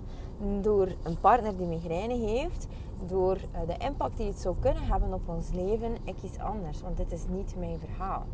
door 0.61 0.89
een 1.03 1.21
partner 1.21 1.57
die 1.57 1.67
migraine 1.67 2.15
heeft, 2.15 2.67
door 3.07 3.37
eh, 3.37 3.61
de 3.67 3.85
impact 3.85 4.17
die 4.17 4.27
het 4.27 4.39
zou 4.39 4.55
kunnen 4.61 4.83
hebben 4.83 5.13
op 5.13 5.29
ons 5.29 5.51
leven, 5.53 5.97
ik 6.05 6.15
kies 6.21 6.39
anders, 6.39 6.83
want 6.83 6.97
dit 6.97 7.13
is 7.13 7.25
niet 7.29 7.55
mijn 7.59 7.79
verhaal. 7.79 8.27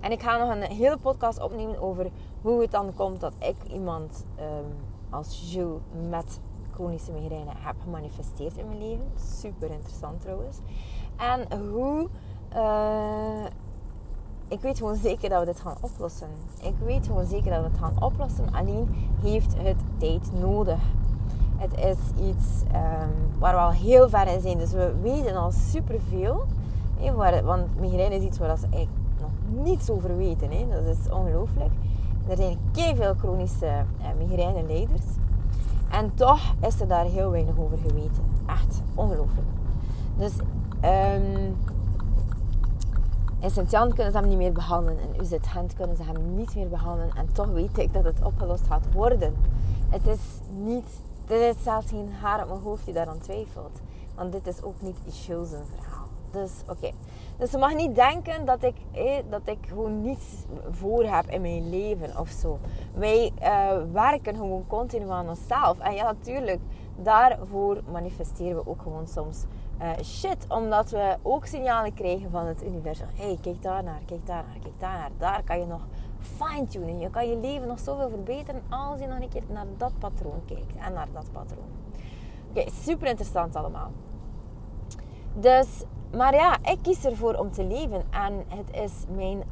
En 0.00 0.12
ik 0.12 0.22
ga 0.22 0.38
nog 0.38 0.54
een 0.54 0.62
hele 0.62 0.98
podcast 0.98 1.42
opnemen 1.42 1.80
over 1.80 2.10
hoe 2.42 2.60
het 2.60 2.70
dan 2.70 2.94
komt 2.94 3.20
dat 3.20 3.32
ik 3.38 3.72
iemand 3.72 4.24
um, 4.38 4.74
als 5.10 5.52
Jules 5.52 5.80
met 6.08 6.40
chronische 6.72 7.12
migraine 7.12 7.50
heb 7.54 7.74
gemanifesteerd 7.82 8.56
in 8.56 8.66
mijn 8.66 8.78
leven. 8.78 9.06
Super 9.14 9.70
interessant 9.70 10.20
trouwens. 10.20 10.58
En 11.16 11.58
hoe 11.58 12.08
uh, 12.54 13.44
ik 14.50 14.60
weet 14.60 14.78
gewoon 14.78 14.96
zeker 14.96 15.28
dat 15.28 15.40
we 15.40 15.46
dit 15.46 15.60
gaan 15.60 15.76
oplossen. 15.80 16.28
Ik 16.62 16.74
weet 16.84 17.06
gewoon 17.06 17.26
zeker 17.26 17.50
dat 17.50 17.60
we 17.60 17.68
het 17.68 17.78
gaan 17.78 18.02
oplossen. 18.02 18.52
Alleen 18.52 18.88
heeft 19.22 19.54
het 19.56 19.76
tijd 19.98 20.30
nodig. 20.40 20.78
Het 21.56 21.78
is 21.78 22.26
iets 22.28 22.62
um, 22.74 23.38
waar 23.38 23.54
we 23.54 23.60
al 23.60 23.70
heel 23.70 24.08
ver 24.08 24.26
in 24.26 24.40
zijn. 24.40 24.58
Dus 24.58 24.72
we 24.72 24.94
weten 25.02 25.36
al 25.36 25.50
superveel. 25.50 26.44
Want 27.44 27.80
migraine 27.80 28.14
is 28.14 28.22
iets 28.22 28.38
waar 28.38 28.58
ze 28.58 28.66
eigenlijk 28.70 29.04
nog 29.20 29.64
niets 29.64 29.90
over 29.90 30.16
weten. 30.16 30.50
Dat 30.50 30.84
is 30.84 31.12
ongelooflijk. 31.12 31.70
Er 32.28 32.36
zijn 32.36 32.58
veel 32.72 33.14
chronische 33.14 33.66
uh, 33.66 34.06
migraine-leiders. 34.18 35.04
En 35.90 36.14
toch 36.14 36.54
is 36.66 36.80
er 36.80 36.88
daar 36.88 37.04
heel 37.04 37.30
weinig 37.30 37.58
over 37.58 37.78
geweten. 37.78 38.22
Echt 38.46 38.82
ongelooflijk. 38.94 39.46
Dus 40.16 40.32
um, 40.84 41.56
in 43.40 43.94
kunnen 43.94 44.12
ze 44.12 44.18
hem 44.18 44.28
niet 44.28 44.38
meer 44.38 44.52
behandelen. 44.52 44.98
In 45.00 45.20
UZ-Gent 45.20 45.74
kunnen 45.74 45.96
ze 45.96 46.02
hem 46.02 46.34
niet 46.34 46.54
meer 46.54 46.68
behandelen. 46.68 47.16
En 47.16 47.32
toch 47.32 47.46
weet 47.46 47.78
ik 47.78 47.92
dat 47.92 48.04
het 48.04 48.22
opgelost 48.22 48.66
gaat 48.66 48.92
worden. 48.92 49.36
Het 49.88 50.06
is 50.06 50.20
niet... 50.64 50.86
Er 51.26 51.48
is 51.48 51.62
zelfs 51.62 51.88
geen 51.88 52.12
haar 52.20 52.42
op 52.42 52.48
mijn 52.48 52.60
hoofd 52.60 52.84
die 52.84 52.94
daaraan 52.94 53.18
twijfelt. 53.18 53.80
Want 54.14 54.32
dit 54.32 54.46
is 54.46 54.62
ook 54.62 54.80
niet 54.80 54.96
zijn 55.46 55.64
verhaal. 55.76 56.06
Dus 56.30 56.50
oké. 56.68 56.90
Dus 57.36 57.50
je 57.50 57.58
mag 57.58 57.74
niet 57.74 57.94
denken 57.94 58.44
dat 58.44 58.62
ik, 58.62 58.74
eh, 58.92 59.14
dat 59.28 59.40
ik 59.44 59.58
gewoon 59.68 60.02
niets 60.02 60.24
voor 60.70 61.04
heb 61.04 61.30
in 61.30 61.40
mijn 61.40 61.70
leven 61.70 62.18
of 62.18 62.28
zo. 62.28 62.58
Wij 62.94 63.32
uh, 63.42 63.72
werken 63.92 64.36
gewoon 64.36 64.64
continu 64.66 65.10
aan 65.10 65.28
onszelf. 65.28 65.78
En 65.78 65.94
ja, 65.94 66.04
natuurlijk, 66.04 66.60
daarvoor 67.02 67.82
manifesteren 67.90 68.56
we 68.56 68.70
ook 68.70 68.82
gewoon 68.82 69.06
soms 69.06 69.44
uh, 69.82 69.90
shit. 70.02 70.46
Omdat 70.48 70.90
we 70.90 71.16
ook 71.22 71.46
signalen 71.46 71.94
krijgen 71.94 72.30
van 72.30 72.46
het 72.46 72.64
universum. 72.64 73.06
Hé, 73.14 73.24
hey, 73.26 73.38
kijk 73.40 73.62
daar 73.62 73.82
naar, 73.82 74.00
kijk 74.06 74.26
daar 74.26 74.44
naar, 74.46 74.58
kijk 74.62 74.80
daar 74.80 74.98
naar. 74.98 75.10
Daar 75.18 75.42
kan 75.42 75.58
je 75.58 75.66
nog 75.66 75.86
fine-tunen. 76.18 76.98
Je 76.98 77.10
kan 77.10 77.28
je 77.28 77.36
leven 77.36 77.68
nog 77.68 77.78
zoveel 77.78 78.08
verbeteren 78.08 78.62
als 78.68 79.00
je 79.00 79.06
nog 79.06 79.20
een 79.20 79.28
keer 79.28 79.42
naar 79.48 79.66
dat 79.76 79.92
patroon 79.98 80.42
kijkt. 80.46 80.76
En 80.76 80.92
naar 80.92 81.08
dat 81.12 81.32
patroon. 81.32 81.68
Oké, 82.50 82.70
super 82.70 83.08
interessant 83.08 83.56
allemaal. 83.56 83.90
Dus, 85.34 85.84
maar 86.16 86.34
ja, 86.34 86.56
ik 86.62 86.78
kies 86.82 87.04
ervoor 87.04 87.34
om 87.34 87.50
te 87.50 87.64
leven. 87.64 88.04
En 88.10 88.44
het 88.48 88.76
is 88.76 88.92
mijn 89.14 89.42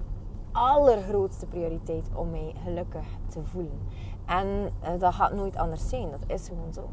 allergrootste 0.52 1.46
prioriteit 1.46 2.08
om 2.14 2.30
mij 2.30 2.54
gelukkig 2.64 3.06
te 3.26 3.42
voelen. 3.42 3.80
En 4.26 4.72
uh, 4.82 5.00
dat 5.00 5.14
gaat 5.14 5.32
nooit 5.32 5.56
anders 5.56 5.88
zijn. 5.88 6.10
Dat 6.10 6.22
is 6.26 6.48
gewoon 6.48 6.72
zo. 6.72 6.88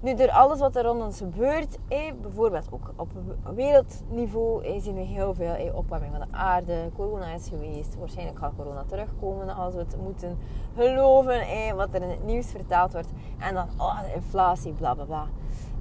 Nu, 0.00 0.14
door 0.14 0.30
alles 0.30 0.58
wat 0.58 0.76
er 0.76 0.84
rond 0.84 1.02
ons 1.02 1.18
gebeurt, 1.18 1.78
bijvoorbeeld 2.20 2.68
ook 2.70 2.92
op 2.96 3.08
wereldniveau, 3.54 4.80
zien 4.80 4.94
we 4.94 5.00
heel 5.00 5.34
veel 5.34 5.72
opwarming 5.74 6.12
van 6.12 6.28
de 6.28 6.36
aarde. 6.36 6.90
Corona 6.96 7.34
is 7.34 7.48
geweest. 7.48 7.96
Waarschijnlijk 7.98 8.38
gaat 8.38 8.52
corona 8.56 8.84
terugkomen 8.86 9.54
als 9.54 9.74
we 9.74 9.80
het 9.80 9.96
moeten 10.02 10.38
geloven 10.74 11.40
wat 11.76 11.94
er 11.94 12.02
in 12.02 12.08
het 12.08 12.24
nieuws 12.24 12.46
vertaald 12.46 12.92
wordt. 12.92 13.08
En 13.38 13.54
dan, 13.54 13.68
oh, 13.78 14.00
de 14.00 14.14
inflatie, 14.14 14.72
bla 14.72 14.94
bla 14.94 15.04
bla. 15.04 15.26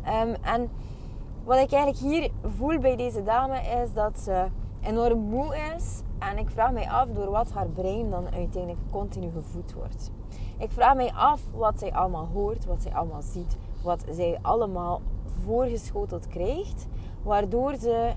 Ehm, 0.03 0.33
en 0.41 0.69
wat 1.43 1.57
ik 1.57 1.71
eigenlijk 1.71 1.97
hier 1.97 2.31
voel 2.57 2.79
bij 2.79 2.95
deze 2.95 3.23
dame 3.23 3.59
is 3.59 3.93
dat 3.93 4.19
ze 4.19 4.45
enorm 4.81 5.19
moe 5.19 5.55
is. 5.75 6.01
En 6.19 6.37
ik 6.37 6.49
vraag 6.49 6.71
mij 6.71 6.89
af 6.89 7.07
door 7.07 7.29
wat 7.29 7.51
haar 7.51 7.67
brein 7.67 8.09
dan 8.09 8.25
uiteindelijk 8.33 8.79
continu 8.91 9.31
gevoed 9.31 9.73
wordt. 9.73 10.11
Ik 10.57 10.71
vraag 10.71 10.95
mij 10.95 11.11
af 11.13 11.41
wat 11.53 11.79
zij 11.79 11.93
allemaal 11.93 12.29
hoort, 12.33 12.65
wat 12.65 12.81
zij 12.81 12.93
allemaal 12.93 13.21
ziet, 13.21 13.57
wat 13.85 14.03
zij 14.11 14.39
allemaal 14.41 15.01
voorgeschoteld 15.45 16.27
krijgt, 16.27 16.87
waardoor 17.23 17.75
ze 17.75 18.11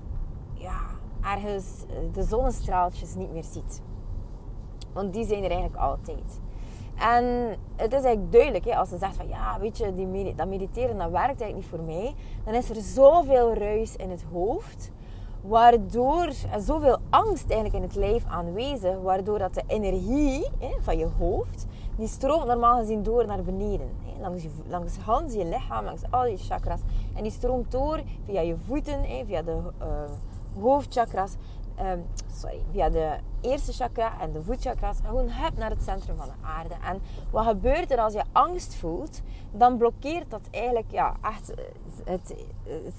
ja, 0.53 0.79
ergens 1.23 1.85
de 2.13 2.23
zonnestraaltjes 2.23 3.15
niet 3.15 3.31
meer 3.31 3.43
ziet. 3.43 3.81
Want 4.93 5.13
die 5.13 5.25
zijn 5.25 5.43
er 5.43 5.51
eigenlijk 5.51 5.81
altijd. 5.81 6.39
En 6.99 7.25
het 7.75 7.93
is 7.93 8.03
eigenlijk 8.03 8.31
duidelijk, 8.31 8.65
hè, 8.65 8.75
als 8.75 8.89
ze 8.89 8.97
zegt 8.97 9.15
van 9.15 9.27
ja, 9.27 9.59
weet 9.59 9.77
je, 9.77 9.93
die 9.93 10.35
dat 10.35 10.47
mediteren 10.47 10.97
dat 10.97 11.11
werkt 11.11 11.41
eigenlijk 11.41 11.55
niet 11.55 11.65
voor 11.65 11.81
mij, 11.81 12.13
dan 12.45 12.53
is 12.53 12.69
er 12.69 12.81
zoveel 12.81 13.53
ruis 13.53 13.95
in 13.95 14.09
het 14.09 14.23
hoofd, 14.31 14.91
waardoor 15.41 16.25
er 16.51 16.61
zoveel 16.61 16.97
angst 17.09 17.49
eigenlijk 17.49 17.73
in 17.73 17.81
het 17.81 17.95
lijf 17.95 18.25
aanwezig, 18.25 18.99
waardoor 19.01 19.39
dat 19.39 19.53
de 19.53 19.63
energie 19.67 20.47
hè, 20.59 20.71
van 20.81 20.97
je 20.97 21.07
hoofd, 21.17 21.65
die 21.99 22.07
stroomt 22.07 22.45
normaal 22.45 22.77
gezien 22.79 23.03
door 23.03 23.25
naar 23.25 23.43
beneden. 23.43 23.89
Hè, 24.05 24.21
langs, 24.21 24.43
je, 24.43 24.49
langs 24.67 25.33
je 25.33 25.45
lichaam, 25.45 25.85
langs 25.85 26.01
al 26.09 26.25
je 26.25 26.37
chakras. 26.37 26.79
En 27.15 27.23
die 27.23 27.31
stroomt 27.31 27.71
door 27.71 28.01
via 28.25 28.41
je 28.41 28.55
voeten, 28.65 29.03
hè, 29.03 29.25
via 29.25 29.41
de 29.41 29.57
uh, 29.81 30.61
hoofdchakras, 30.61 31.35
um, 31.81 32.05
sorry, 32.31 32.61
via 32.71 32.89
de 32.89 33.17
eerste 33.41 33.73
chakra 33.73 34.21
en 34.21 34.31
de 34.31 34.43
voetchakras 34.43 34.97
gewoon 35.05 35.29
hebt 35.29 35.57
naar 35.57 35.69
het 35.69 35.83
centrum 35.83 36.17
van 36.17 36.25
de 36.27 36.47
aarde. 36.47 36.75
En 36.83 37.01
wat 37.31 37.45
gebeurt 37.45 37.91
er 37.91 37.99
als 37.99 38.13
je 38.13 38.23
angst 38.31 38.75
voelt? 38.75 39.21
Dan 39.51 39.77
blokkeert 39.77 40.31
dat 40.31 40.41
eigenlijk 40.51 40.91
ja, 40.91 41.15
echt 41.21 41.53
eh, 41.53 41.63
het, 42.03 42.35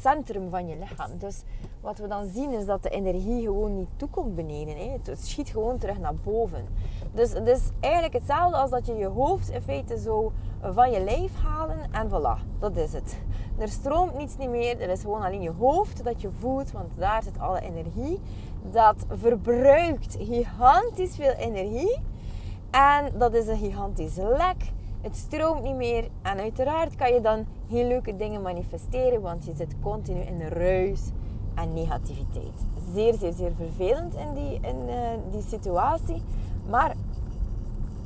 centrum 0.00 0.50
van 0.50 0.66
je 0.66 0.76
lichaam. 0.78 1.18
Dus 1.18 1.42
wat 1.80 1.98
we 1.98 2.08
dan 2.08 2.28
zien 2.28 2.52
is 2.52 2.66
dat 2.66 2.82
de 2.82 2.88
energie 2.88 3.42
gewoon 3.42 3.76
niet 3.76 3.88
toekomt 3.96 4.34
beneden. 4.34 4.76
Hè. 4.76 4.90
Het 5.02 5.24
schiet 5.24 5.48
gewoon 5.48 5.78
terug 5.78 5.98
naar 5.98 6.14
boven. 6.14 6.66
Dus 7.12 7.32
het 7.32 7.46
is 7.46 7.60
eigenlijk 7.80 8.14
hetzelfde 8.14 8.56
als 8.56 8.70
dat 8.70 8.86
je 8.86 8.94
je 8.94 9.06
hoofd 9.06 9.50
in 9.50 9.62
feite 9.62 9.98
zo 9.98 10.32
van 10.62 10.90
je 10.90 11.04
lijf 11.04 11.34
halen 11.42 11.78
en 11.92 12.08
voilà, 12.08 12.58
dat 12.58 12.76
is 12.76 12.92
het. 12.92 13.18
Er 13.58 13.68
stroomt 13.68 14.16
niets 14.16 14.36
niet 14.36 14.48
meer, 14.48 14.80
er 14.80 14.88
is 14.88 15.00
gewoon 15.00 15.22
alleen 15.22 15.42
je 15.42 15.50
hoofd 15.50 16.04
dat 16.04 16.20
je 16.20 16.30
voelt, 16.38 16.72
want 16.72 16.90
daar 16.96 17.22
zit 17.22 17.38
alle 17.38 17.60
energie. 17.60 18.20
Dat 18.62 19.06
verbruikt 19.08 20.16
gigantisch 20.20 21.16
veel 21.16 21.32
energie 21.32 21.98
en 22.70 23.12
dat 23.18 23.34
is 23.34 23.46
een 23.46 23.58
gigantische 23.58 24.34
lek. 24.36 24.72
Het 25.00 25.16
stroomt 25.16 25.62
niet 25.62 25.76
meer 25.76 26.08
en 26.22 26.38
uiteraard 26.38 26.96
kan 26.96 27.12
je 27.12 27.20
dan 27.20 27.46
heel 27.68 27.86
leuke 27.86 28.16
dingen 28.16 28.42
manifesteren, 28.42 29.20
want 29.20 29.44
je 29.44 29.52
zit 29.56 29.74
continu 29.82 30.20
in 30.20 30.40
ruis 30.40 31.00
en 31.54 31.74
negativiteit. 31.74 32.66
Zeer, 32.94 33.14
zeer, 33.14 33.32
zeer 33.32 33.52
vervelend 33.56 34.14
in 34.14 34.34
die, 34.34 34.58
in, 34.60 34.76
uh, 34.88 34.94
die 35.30 35.42
situatie. 35.42 36.22
Maar 36.68 36.94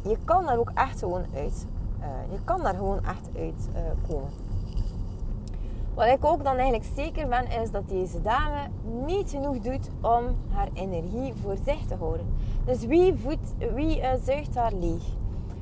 je 0.03 0.17
kan 0.25 0.45
daar 0.45 0.59
ook 0.59 0.71
echt 0.75 0.99
gewoon 0.99 1.25
uit. 1.35 1.67
Uh, 2.01 2.07
je 2.31 2.39
kan 2.45 2.63
daar 2.63 2.75
gewoon 2.75 3.05
echt 3.05 3.29
uit 3.37 3.69
uh, 3.75 3.81
komen. 4.09 4.31
Wat 5.95 6.07
ik 6.07 6.25
ook 6.25 6.45
dan 6.45 6.57
eigenlijk 6.57 6.91
zeker 6.95 7.29
ben, 7.29 7.51
is 7.63 7.71
dat 7.71 7.89
deze 7.89 8.23
dame 8.23 8.69
niet 9.07 9.31
genoeg 9.31 9.59
doet 9.59 9.91
om 10.01 10.37
haar 10.51 10.69
energie 10.73 11.33
voor 11.43 11.57
zich 11.65 11.87
te 11.87 11.95
houden. 11.95 12.27
Dus 12.65 12.85
wie, 12.85 13.15
voedt, 13.15 13.55
wie 13.75 13.99
uh, 13.99 14.09
zuigt 14.25 14.55
haar 14.55 14.73
leeg? 14.73 15.03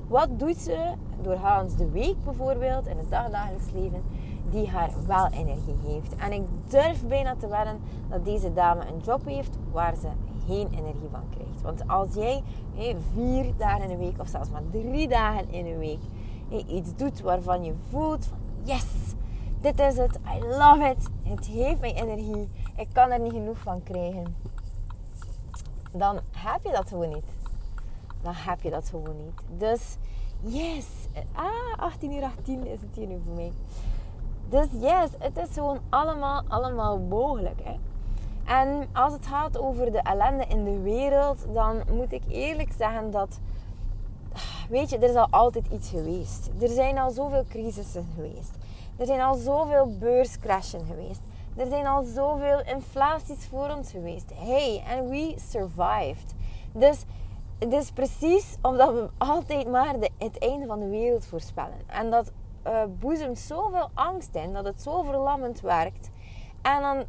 Wat 0.08 0.28
doet 0.38 0.56
ze 0.56 0.92
doorgaans 1.22 1.76
de 1.76 1.90
week 1.90 2.24
bijvoorbeeld, 2.24 2.86
in 2.86 2.96
het 2.96 3.10
dagelijks 3.10 3.70
leven, 3.74 4.02
die 4.50 4.68
haar 4.68 4.90
wel 5.06 5.26
energie 5.26 5.76
geeft? 5.86 6.16
En 6.16 6.32
ik 6.32 6.42
durf 6.68 7.06
bijna 7.06 7.34
te 7.36 7.48
wedden 7.48 7.80
dat 8.08 8.24
deze 8.24 8.52
dame 8.52 8.80
een 8.80 9.00
job 9.04 9.24
heeft 9.24 9.56
waar 9.72 9.94
ze 9.94 10.08
geen 10.46 10.68
energie 10.70 11.08
van 11.10 11.24
krijgt. 11.30 11.62
Want 11.62 11.88
als 11.88 12.14
jij 12.14 12.42
vier 13.14 13.52
dagen 13.56 13.82
in 13.82 13.90
een 13.90 13.98
week, 13.98 14.20
of 14.20 14.28
zelfs 14.28 14.50
maar 14.50 14.62
drie 14.70 15.08
dagen 15.08 15.50
in 15.50 15.66
een 15.66 15.78
week, 15.78 16.00
iets 16.66 16.96
doet 16.96 17.20
waarvan 17.20 17.64
je 17.64 17.74
voelt 17.90 18.26
van 18.26 18.38
yes, 18.62 19.14
dit 19.62 19.80
is 19.80 19.96
het, 19.96 20.18
I 20.36 20.38
love 20.40 20.94
it, 20.96 21.08
het 21.22 21.46
heeft 21.46 21.80
mij 21.80 21.94
energie, 21.94 22.48
ik 22.76 22.88
kan 22.92 23.10
er 23.10 23.20
niet 23.20 23.32
genoeg 23.32 23.58
van 23.58 23.82
krijgen. 23.82 24.36
Dan 25.92 26.20
heb 26.30 26.62
je 26.62 26.70
dat 26.70 26.88
gewoon 26.88 27.08
niet. 27.08 27.24
Dan 28.22 28.32
heb 28.34 28.62
je 28.62 28.70
dat 28.70 28.88
gewoon 28.88 29.16
niet. 29.24 29.40
Dus 29.58 29.96
yes, 30.40 30.86
ah, 31.32 31.78
18 31.78 32.12
uur 32.12 32.22
18 32.22 32.66
is 32.66 32.80
het 32.80 32.94
hier 32.94 33.06
nu 33.06 33.20
voor 33.24 33.34
mij. 33.34 33.52
Dus 34.48 34.66
yes, 34.80 35.10
het 35.18 35.36
is 35.36 35.54
gewoon 35.54 35.78
allemaal, 35.88 36.42
allemaal 36.48 36.98
mogelijk. 36.98 37.60
Hè? 37.62 37.76
En 38.44 38.88
als 38.92 39.12
het 39.12 39.26
gaat 39.26 39.58
over 39.58 39.92
de 39.92 39.98
ellende 39.98 40.44
in 40.44 40.64
de 40.64 40.80
wereld, 40.80 41.44
dan 41.52 41.82
moet 41.90 42.12
ik 42.12 42.22
eerlijk 42.28 42.72
zeggen 42.78 43.10
dat. 43.10 43.40
Weet 44.68 44.90
je, 44.90 44.98
er 44.98 45.10
is 45.10 45.16
al 45.16 45.28
altijd 45.30 45.66
iets 45.72 45.88
geweest. 45.88 46.50
Er 46.60 46.68
zijn 46.68 46.98
al 46.98 47.10
zoveel 47.10 47.44
crisissen 47.48 48.06
geweest. 48.14 48.56
Er 49.02 49.08
zijn 49.08 49.20
al 49.20 49.34
zoveel 49.34 49.98
beurscrashen 49.98 50.86
geweest. 50.86 51.20
Er 51.56 51.66
zijn 51.66 51.86
al 51.86 52.02
zoveel 52.02 52.62
inflaties 52.64 53.46
voor 53.46 53.70
ons 53.76 53.90
geweest. 53.90 54.30
Hey, 54.34 54.84
and 54.88 55.08
we 55.08 55.34
survived. 55.50 56.34
Dus 56.72 57.04
het 57.58 57.72
is 57.72 57.90
precies 57.90 58.56
omdat 58.60 58.92
we 58.92 59.08
altijd 59.18 59.68
maar 59.68 60.00
de, 60.00 60.10
het 60.18 60.38
einde 60.38 60.66
van 60.66 60.80
de 60.80 60.88
wereld 60.88 61.26
voorspellen. 61.26 61.78
En 61.86 62.10
dat 62.10 62.32
uh, 62.66 62.82
boezemt 62.98 63.38
zoveel 63.38 63.90
angst 63.94 64.34
in, 64.34 64.52
dat 64.52 64.64
het 64.64 64.82
zo 64.82 65.02
verlammend 65.02 65.60
werkt. 65.60 66.10
En 66.60 66.80
dan 66.80 67.04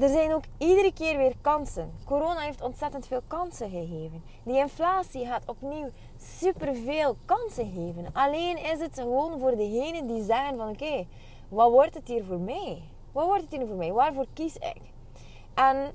er 0.00 0.08
zijn 0.08 0.34
ook 0.34 0.44
iedere 0.58 0.92
keer 0.92 1.16
weer 1.16 1.34
kansen. 1.40 1.92
Corona 2.04 2.40
heeft 2.40 2.62
ontzettend 2.62 3.06
veel 3.06 3.22
kansen 3.26 3.70
gegeven. 3.70 4.22
Die 4.44 4.56
inflatie 4.56 5.26
gaat 5.26 5.48
opnieuw 5.48 5.88
superveel 6.16 7.16
kansen 7.24 7.72
geven. 7.72 8.12
Alleen 8.12 8.56
is 8.56 8.80
het 8.80 9.00
gewoon 9.00 9.38
voor 9.38 9.56
degenen 9.56 10.06
die 10.06 10.22
zeggen 10.22 10.56
van 10.56 10.68
oké, 10.68 11.06
wat 11.48 11.70
wordt 11.70 11.94
het 11.94 12.08
hier 12.08 12.24
voor 12.24 12.40
mij? 12.40 12.82
Wat 13.12 13.26
wordt 13.26 13.42
het 13.42 13.52
hier 13.52 13.66
voor 13.66 13.76
mij? 13.76 13.92
Waarvoor 13.92 14.26
kies 14.32 14.56
ik? 14.56 14.80
En 15.54 15.92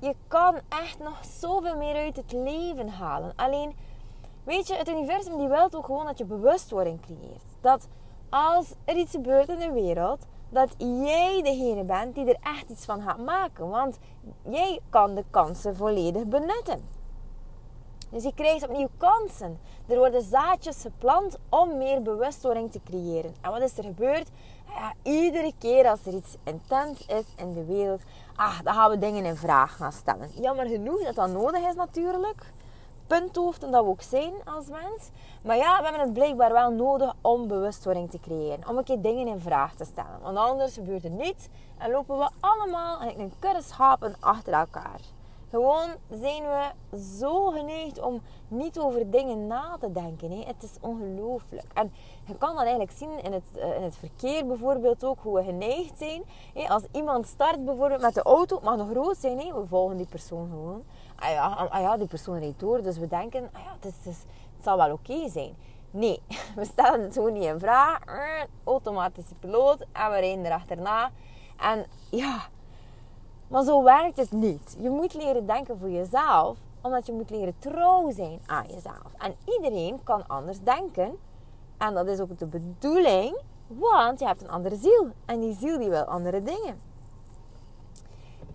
je 0.00 0.14
kan 0.28 0.54
echt 0.68 0.98
nog 0.98 1.24
zoveel 1.24 1.76
meer 1.76 1.94
uit 1.94 2.16
het 2.16 2.32
leven 2.32 2.88
halen. 2.88 3.32
Alleen, 3.36 3.76
weet 4.44 4.68
je, 4.68 4.74
het 4.74 4.88
universum 4.88 5.38
die 5.38 5.48
wil 5.48 5.68
ook 5.72 5.84
gewoon 5.84 6.06
dat 6.06 6.18
je 6.18 6.24
bewustwording 6.24 7.00
creëert. 7.00 7.44
Dat 7.60 7.88
als 8.28 8.74
er 8.84 8.96
iets 8.96 9.10
gebeurt 9.10 9.48
in 9.48 9.58
de 9.58 9.72
wereld, 9.72 10.26
dat 10.48 10.74
jij 10.78 11.42
degene 11.42 11.84
bent 11.84 12.14
die 12.14 12.24
er 12.24 12.38
echt 12.42 12.68
iets 12.68 12.84
van 12.84 13.02
gaat 13.02 13.18
maken. 13.18 13.68
Want 13.68 13.98
jij 14.42 14.80
kan 14.90 15.14
de 15.14 15.24
kansen 15.30 15.76
volledig 15.76 16.24
benutten. 16.24 16.96
Dus 18.10 18.22
je 18.22 18.34
krijgt 18.34 18.68
opnieuw 18.68 18.88
kansen. 18.96 19.58
Er 19.86 19.98
worden 19.98 20.22
zaadjes 20.22 20.80
geplant 20.80 21.38
om 21.48 21.76
meer 21.76 22.02
bewustwording 22.02 22.72
te 22.72 22.80
creëren. 22.84 23.34
En 23.40 23.50
wat 23.50 23.62
is 23.62 23.78
er 23.78 23.84
gebeurd? 23.84 24.28
Ja, 24.66 24.92
iedere 25.02 25.52
keer 25.58 25.88
als 25.88 26.06
er 26.06 26.14
iets 26.14 26.36
intens 26.44 27.06
is 27.06 27.24
in 27.36 27.52
de 27.52 27.64
wereld, 27.64 28.00
ah, 28.36 28.60
dan 28.64 28.74
gaan 28.74 28.90
we 28.90 28.98
dingen 28.98 29.24
in 29.24 29.36
vraag 29.36 29.76
gaan 29.76 29.92
stellen. 29.92 30.30
Jammer 30.40 30.66
genoeg 30.66 31.04
dat 31.04 31.14
dat 31.14 31.30
nodig 31.30 31.68
is 31.68 31.74
natuurlijk 31.74 32.52
punthoofden 33.08 33.70
dat 33.70 33.84
we 33.84 33.90
ook 33.90 34.02
zijn 34.02 34.32
als 34.44 34.66
mens. 34.68 35.10
Maar 35.42 35.56
ja, 35.56 35.78
we 35.78 35.82
hebben 35.82 36.00
het 36.02 36.12
blijkbaar 36.12 36.52
wel 36.52 36.70
nodig 36.70 37.14
om 37.20 37.48
bewustwording 37.48 38.10
te 38.10 38.20
creëren. 38.20 38.68
Om 38.68 38.78
een 38.78 38.84
keer 38.84 39.00
dingen 39.00 39.26
in 39.26 39.40
vraag 39.40 39.74
te 39.74 39.84
stellen. 39.84 40.20
Want 40.22 40.36
anders 40.36 40.74
gebeurt 40.74 41.02
het 41.02 41.18
niet. 41.18 41.48
En 41.78 41.90
lopen 41.90 42.18
we 42.18 42.28
allemaal 42.40 43.02
in 43.02 43.20
een 43.20 43.32
kudde 43.38 43.62
schapen 43.62 44.16
achter 44.20 44.52
elkaar. 44.52 45.00
Gewoon 45.50 45.88
zijn 46.20 46.42
we 46.42 46.70
zo 47.18 47.50
geneigd 47.50 48.00
om 48.00 48.20
niet 48.48 48.78
over 48.78 49.10
dingen 49.10 49.46
na 49.46 49.76
te 49.80 49.92
denken. 49.92 50.30
Hè. 50.30 50.44
Het 50.46 50.62
is 50.62 50.70
ongelooflijk. 50.80 51.66
En 51.74 51.92
je 52.24 52.36
kan 52.36 52.50
dat 52.54 52.60
eigenlijk 52.60 52.92
zien 52.96 53.24
in 53.24 53.32
het, 53.32 53.44
eh, 53.54 53.76
in 53.76 53.82
het 53.82 53.96
verkeer 53.96 54.46
bijvoorbeeld 54.46 55.04
ook, 55.04 55.18
hoe 55.22 55.34
we 55.34 55.42
geneigd 55.44 55.98
zijn. 55.98 56.22
Hè. 56.54 56.68
Als 56.68 56.82
iemand 56.92 57.26
start 57.26 57.64
bijvoorbeeld 57.64 58.00
met 58.00 58.14
de 58.14 58.22
auto, 58.22 58.54
het 58.54 58.64
mag 58.64 58.76
nog 58.76 58.90
groot 58.90 59.16
zijn, 59.16 59.38
hè. 59.38 59.60
we 59.60 59.66
volgen 59.66 59.96
die 59.96 60.06
persoon 60.06 60.48
gewoon 60.50 60.82
ah 61.18 61.30
ja, 61.30 61.68
ah 61.70 61.80
ja, 61.80 61.96
die 61.96 62.06
persoon 62.06 62.38
rijdt 62.38 62.60
door. 62.60 62.82
Dus 62.82 62.98
we 62.98 63.06
denken, 63.06 63.48
ah 63.52 63.62
ja, 63.64 63.72
het, 63.80 63.84
is, 63.84 64.04
het 64.04 64.64
zal 64.64 64.76
wel 64.76 64.92
oké 64.92 65.28
zijn. 65.28 65.56
Nee, 65.90 66.22
we 66.56 66.64
stellen 66.64 67.02
het 67.02 67.12
gewoon 67.12 67.32
niet 67.32 67.42
in 67.42 67.58
vraag. 67.58 67.98
Automatische 68.64 69.34
piloot 69.34 69.80
en 69.92 70.10
we 70.10 70.18
rijden 70.18 70.44
erachterna. 70.44 71.10
En 71.56 71.86
ja, 72.10 72.40
maar 73.48 73.64
zo 73.64 73.82
werkt 73.82 74.16
het 74.16 74.32
niet. 74.32 74.76
Je 74.80 74.90
moet 74.90 75.14
leren 75.14 75.46
denken 75.46 75.78
voor 75.78 75.90
jezelf, 75.90 76.56
omdat 76.80 77.06
je 77.06 77.12
moet 77.12 77.30
leren 77.30 77.54
trouw 77.58 78.10
zijn 78.10 78.40
aan 78.46 78.66
jezelf. 78.66 79.12
En 79.18 79.34
iedereen 79.44 80.02
kan 80.04 80.26
anders 80.26 80.60
denken. 80.60 81.18
En 81.78 81.94
dat 81.94 82.06
is 82.06 82.20
ook 82.20 82.38
de 82.38 82.46
bedoeling 82.46 83.38
Want 83.68 84.18
je 84.18 84.26
hebt 84.26 84.42
een 84.42 84.50
andere 84.50 84.76
ziel. 84.76 85.08
En 85.24 85.40
die 85.40 85.54
ziel 85.54 85.78
die 85.78 85.88
wil 85.88 86.02
andere 86.02 86.42
dingen. 86.42 86.80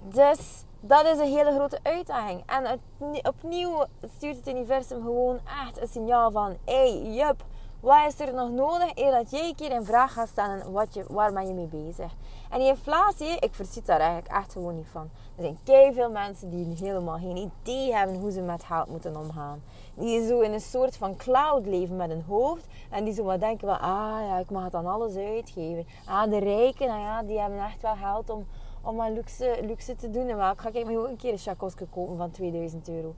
Dus 0.02 0.64
dat 0.86 1.06
is 1.06 1.20
een 1.20 1.34
hele 1.34 1.52
grote 1.52 1.80
uitdaging. 1.84 2.44
En 2.46 2.80
opnieuw 3.24 3.86
stuurt 4.16 4.36
het 4.36 4.48
universum 4.48 5.02
gewoon 5.02 5.40
echt 5.66 5.82
een 5.82 5.88
signaal 5.88 6.32
van... 6.32 6.58
Hey, 6.66 7.02
jup, 7.02 7.44
wat 7.80 8.08
is 8.08 8.20
er 8.20 8.34
nog 8.34 8.50
nodig 8.50 8.92
eer 8.96 9.12
dat 9.12 9.32
jij 9.32 9.48
een 9.48 9.56
keer 9.56 9.72
in 9.72 9.86
vraag 9.86 10.14
gaat 10.14 10.28
stellen 10.28 10.72
wat 10.72 11.00
waar 11.08 11.34
ben 11.34 11.48
je 11.48 11.54
mee 11.54 11.68
bezig? 11.68 12.12
En 12.50 12.60
die 12.60 12.68
inflatie, 12.68 13.40
ik 13.40 13.54
verziet 13.54 13.86
daar 13.86 14.00
eigenlijk 14.00 14.32
echt 14.32 14.52
gewoon 14.52 14.76
niet 14.76 14.88
van. 14.92 15.10
Er 15.36 15.44
zijn 15.44 15.58
kei 15.64 15.94
veel 15.94 16.12
mensen 16.12 16.50
die 16.50 16.76
helemaal 16.76 17.18
geen 17.18 17.38
idee 17.38 17.94
hebben 17.94 18.20
hoe 18.20 18.32
ze 18.32 18.42
met 18.42 18.64
geld 18.64 18.88
moeten 18.88 19.18
omgaan. 19.18 19.64
Die 19.96 20.28
zo 20.28 20.40
in 20.40 20.54
een 20.54 20.62
soort 20.62 20.98
van 20.98 21.16
cloud 21.16 21.66
leven 21.66 21.96
met 21.96 22.10
hun 22.10 22.24
hoofd. 22.28 22.66
En 22.90 23.04
die 23.04 23.14
zo 23.14 23.24
maar 23.24 23.40
denken 23.40 23.68
van, 23.68 23.80
ah 23.80 24.28
ja, 24.28 24.38
ik 24.38 24.50
mag 24.50 24.64
het 24.64 24.72
dan 24.72 24.88
alles 24.88 25.16
uitgeven. 25.16 25.88
Ah, 26.06 26.30
de 26.30 26.40
rijken, 26.40 26.88
nou 26.88 27.02
ja, 27.02 27.24
die 27.24 27.40
hebben 27.40 27.60
echt 27.60 27.82
wel 27.82 27.96
geld 27.96 28.30
om, 28.30 28.48
om 28.84 29.02
aan 29.02 29.14
luxe, 29.14 29.60
luxe 29.62 29.96
te 29.96 30.10
doen. 30.10 30.30
En 30.30 30.38
wel, 30.38 30.52
ik 30.52 30.60
ga 30.60 30.68
ook 30.70 31.10
een 31.10 31.18
keer 31.18 31.32
een 31.32 31.38
chakosje 31.38 31.88
kopen 31.90 32.18
van 32.18 32.32
2000 32.32 32.90
euro. 32.90 33.16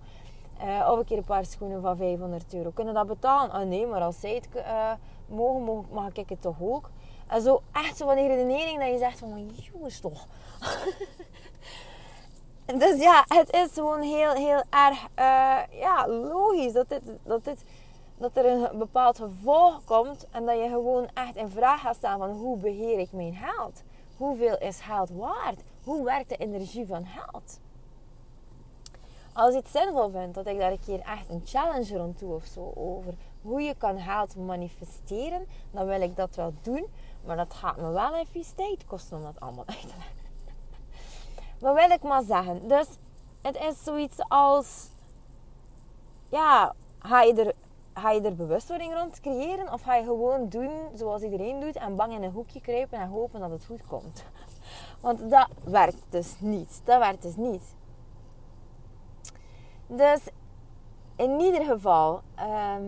Uh, 0.64 0.90
of 0.92 0.98
een 0.98 1.06
keer 1.06 1.18
een 1.18 1.24
paar 1.24 1.46
schoenen 1.46 1.82
van 1.82 1.98
500 1.98 2.54
euro. 2.54 2.70
Kunnen 2.70 2.94
dat 2.94 3.08
betalen? 3.08 3.52
Ah 3.52 3.68
nee, 3.68 3.88
maar 3.88 4.02
als 4.02 4.20
zij 4.20 4.36
het 4.36 4.48
uh, 4.56 4.92
mogen, 5.26 5.86
mag 5.92 6.14
ik 6.14 6.30
het 6.30 6.42
toch 6.42 6.56
ook? 6.62 6.90
En 7.28 7.42
zo 7.42 7.62
echt 7.72 7.98
zo 7.98 8.06
van 8.06 8.16
die 8.16 8.28
redenering 8.28 8.80
dat 8.80 8.92
je 8.92 8.98
zegt 8.98 9.20
van, 9.20 9.50
jongens 9.72 10.00
toch. 10.00 10.28
dus 12.80 13.02
ja, 13.02 13.26
het 13.28 13.54
is 13.54 13.74
gewoon 13.74 14.02
heel, 14.02 14.34
heel 14.34 14.64
erg 14.70 15.08
uh, 15.20 15.80
ja, 15.80 16.08
logisch 16.08 16.74
dat, 16.74 16.90
dit, 16.90 17.02
dat, 17.24 17.44
dit, 17.44 17.64
dat 18.18 18.38
er 18.38 18.46
een 18.46 18.78
bepaald 18.78 19.18
gevolg 19.18 19.84
komt. 19.84 20.28
En 20.32 20.46
dat 20.46 20.58
je 20.58 20.68
gewoon 20.68 21.08
echt 21.14 21.36
in 21.36 21.50
vraag 21.50 21.82
gaat 21.82 21.96
staan 21.96 22.20
van, 22.20 22.32
hoe 22.32 22.58
beheer 22.58 23.00
ik 23.00 23.12
mijn 23.12 23.34
geld? 23.34 23.84
Hoeveel 24.18 24.58
is 24.58 24.80
geld 24.80 25.10
waard? 25.10 25.62
Hoe 25.84 26.04
werkt 26.04 26.30
de 26.30 26.38
energie 26.38 26.88
van 26.88 27.06
geld? 27.06 27.60
als 29.36 29.54
je 29.54 29.60
het 29.60 29.70
zinvol 29.70 30.10
vindt, 30.10 30.36
dat 30.36 30.48
ik 30.48 30.60
daar 30.60 30.72
een 30.72 30.84
keer 30.86 31.00
echt 31.00 31.30
een 31.30 31.42
challenge 31.46 31.98
rond 31.98 32.20
doe 32.20 32.34
of 32.34 32.46
zo 32.46 32.72
over 32.76 33.14
hoe 33.42 33.62
je 33.62 33.76
kan 33.78 34.00
geld 34.00 34.36
manifesteren, 34.36 35.48
dan 35.72 35.86
wil 35.86 36.02
ik 36.02 36.16
dat 36.16 36.36
wel 36.36 36.54
doen. 36.62 36.86
Maar 37.26 37.38
dat 37.38 37.54
gaat 37.54 37.78
me 37.78 37.92
wel 37.92 38.16
even 38.16 38.56
tijd 38.56 38.86
kosten 38.86 39.18
om 39.18 39.24
dat 39.24 39.40
allemaal 39.40 39.68
uit 39.68 39.82
te 39.82 39.88
leggen. 39.88 40.16
Wat 41.60 41.76
wil 41.76 41.90
ik 41.90 42.04
maar 42.04 42.24
zeggen? 42.24 42.68
Dus 42.68 42.88
het 43.42 43.56
is 43.56 43.84
zoiets 43.84 44.20
als, 44.28 44.90
ja, 46.30 46.74
ga 47.00 47.22
je 47.22 47.34
er, 47.34 47.54
ga 47.98 48.12
je 48.12 48.22
er 48.22 48.36
bewustwording 48.36 48.94
rond 48.94 49.20
creëren 49.20 49.74
of 49.74 49.82
ga 49.82 49.96
je 49.96 50.04
gewoon 50.04 50.50
doen 50.50 50.72
zoals 50.94 51.22
iedereen 51.22 51.60
doet 51.60 51.76
en 51.76 51.96
bang 51.96 52.14
in 52.14 52.24
een 52.24 52.32
hoekje 52.32 52.62
kruipen 52.62 53.00
en 53.00 53.08
hopen 53.08 53.40
dat 53.40 53.52
het 53.52 53.66
goed 53.66 53.88
komt? 53.88 54.26
Want 55.02 55.30
dat 55.30 55.48
werkt 55.64 56.06
dus 56.10 56.40
niet. 56.40 56.82
Dat 56.84 57.00
werkt 57.00 57.22
dus 57.22 57.36
niet. 57.36 57.76
Dus 59.88 60.22
in 61.16 61.40
ieder 61.40 61.64
geval 61.64 62.22
ehm, 62.36 62.84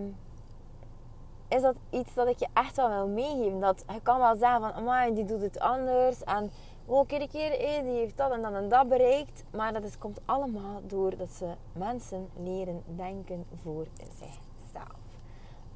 is 1.48 1.62
dat 1.62 1.76
iets 1.90 2.14
dat 2.14 2.28
ik 2.28 2.40
je 2.40 2.48
echt 2.54 2.76
wel 2.76 2.90
wil 2.90 3.08
meegeven. 3.08 3.60
Dat 3.60 3.84
je 3.94 4.02
kan 4.02 4.20
wel 4.20 4.36
zeggen 4.36 4.62
van, 4.62 4.74
amai, 4.74 5.14
die 5.14 5.26
doet 5.26 5.42
het 5.42 5.60
anders. 5.60 6.24
En 6.24 6.52
oh, 6.86 7.08
keer 7.08 7.22
een 7.22 7.30
keer, 7.30 7.84
die 7.84 7.94
heeft 7.94 8.18
dat 8.18 8.32
en 8.32 8.42
dat 8.42 8.54
en 8.54 8.70
dat 8.70 8.90
bereikt. 8.90 9.44
Maar 9.52 9.74
dat 9.74 9.84
is, 9.84 9.98
komt 9.98 10.20
allemaal 10.26 10.82
doordat 10.88 11.30
ze 11.30 11.54
mensen 11.74 12.30
leren 12.36 12.84
denken 12.86 13.46
voor 13.62 13.86
zichzelf. 13.94 14.47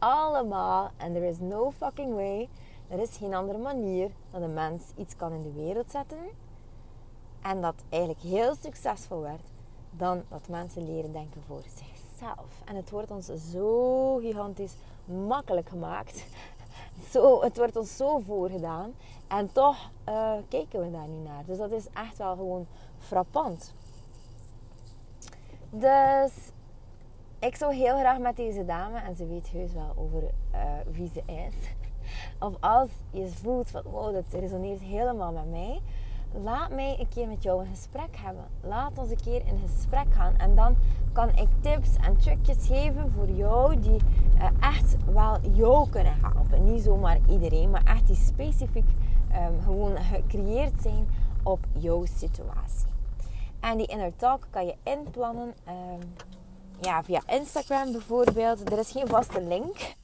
Allemaal. 0.01 0.91
En 0.97 1.13
there 1.13 1.27
is 1.27 1.39
no 1.39 1.71
fucking 1.71 2.13
way. 2.13 2.49
Er 2.87 2.99
is 2.99 3.17
geen 3.17 3.33
andere 3.33 3.57
manier 3.57 4.09
dat 4.31 4.41
een 4.41 4.53
mens 4.53 4.83
iets 4.95 5.15
kan 5.15 5.33
in 5.33 5.43
de 5.43 5.51
wereld 5.51 5.91
zetten. 5.91 6.17
En 7.41 7.61
dat 7.61 7.75
eigenlijk 7.89 8.21
heel 8.23 8.55
succesvol 8.55 9.21
werd 9.21 9.47
dan 9.91 10.23
dat 10.29 10.47
mensen 10.47 10.85
leren 10.85 11.11
denken 11.11 11.41
voor 11.47 11.61
zichzelf. 11.61 12.61
En 12.65 12.75
het 12.75 12.89
wordt 12.89 13.11
ons 13.11 13.29
zo 13.51 14.15
gigantisch 14.15 14.75
makkelijk 15.05 15.69
gemaakt. 15.69 16.25
Zo, 17.11 17.41
het 17.41 17.57
wordt 17.57 17.75
ons 17.75 17.97
zo 17.97 18.19
voorgedaan. 18.19 18.93
En 19.27 19.51
toch 19.51 19.91
uh, 20.09 20.33
kijken 20.47 20.79
we 20.79 20.91
daar 20.91 21.07
niet 21.07 21.23
naar. 21.23 21.43
Dus 21.45 21.57
dat 21.57 21.71
is 21.71 21.85
echt 21.93 22.17
wel 22.17 22.35
gewoon 22.35 22.67
frappant. 22.99 23.73
Dus 25.69 26.31
ik 27.41 27.55
zou 27.55 27.73
heel 27.75 27.97
graag 27.97 28.19
met 28.19 28.35
deze 28.35 28.65
dame, 28.65 28.99
en 28.99 29.15
ze 29.15 29.27
weet 29.27 29.49
heus 29.49 29.73
wel 29.73 29.93
over 29.95 30.21
uh, 30.53 30.59
wie 30.91 31.09
ze 31.13 31.21
is. 31.25 31.69
Of 32.39 32.53
als 32.59 32.89
je 33.11 33.27
voelt 33.27 33.69
van 33.69 33.81
wow, 33.83 34.13
dat 34.13 34.25
resoneert 34.41 34.79
helemaal 34.79 35.31
met 35.31 35.49
mij 35.49 35.81
laat 36.33 36.69
mij 36.69 36.99
een 36.99 37.09
keer 37.09 37.27
met 37.27 37.43
jou 37.43 37.61
een 37.61 37.69
gesprek 37.69 38.17
hebben. 38.17 38.45
Laat 38.61 38.97
ons 38.97 39.09
een 39.09 39.21
keer 39.21 39.45
in 39.45 39.59
gesprek 39.67 40.13
gaan. 40.13 40.37
En 40.37 40.55
dan 40.55 40.75
kan 41.11 41.29
ik 41.29 41.47
tips 41.59 41.95
en 41.97 42.17
trucjes 42.17 42.67
geven 42.67 43.11
voor 43.11 43.29
jou 43.29 43.79
die 43.79 43.99
uh, 44.37 44.47
echt 44.59 44.95
wel 45.05 45.37
jou 45.41 45.89
kunnen 45.89 46.15
helpen. 46.21 46.63
Niet 46.63 46.81
zomaar 46.81 47.19
iedereen, 47.29 47.69
maar 47.69 47.83
echt 47.83 48.07
die 48.07 48.15
specifiek 48.15 48.89
um, 49.33 49.61
gewoon 49.63 49.97
gecreëerd 49.97 50.81
zijn 50.81 51.07
op 51.43 51.59
jouw 51.71 52.05
situatie. 52.05 52.89
En 53.59 53.77
die 53.77 53.87
inner 53.87 54.15
talk 54.15 54.47
kan 54.49 54.65
je 54.65 54.75
inplannen 54.83 55.53
um, 55.67 56.13
ja, 56.81 57.03
via 57.03 57.21
Instagram 57.27 57.91
bijvoorbeeld. 57.91 58.71
Er 58.71 58.79
is 58.79 58.91
geen 58.91 59.07
vaste 59.07 59.41
link 59.41 59.95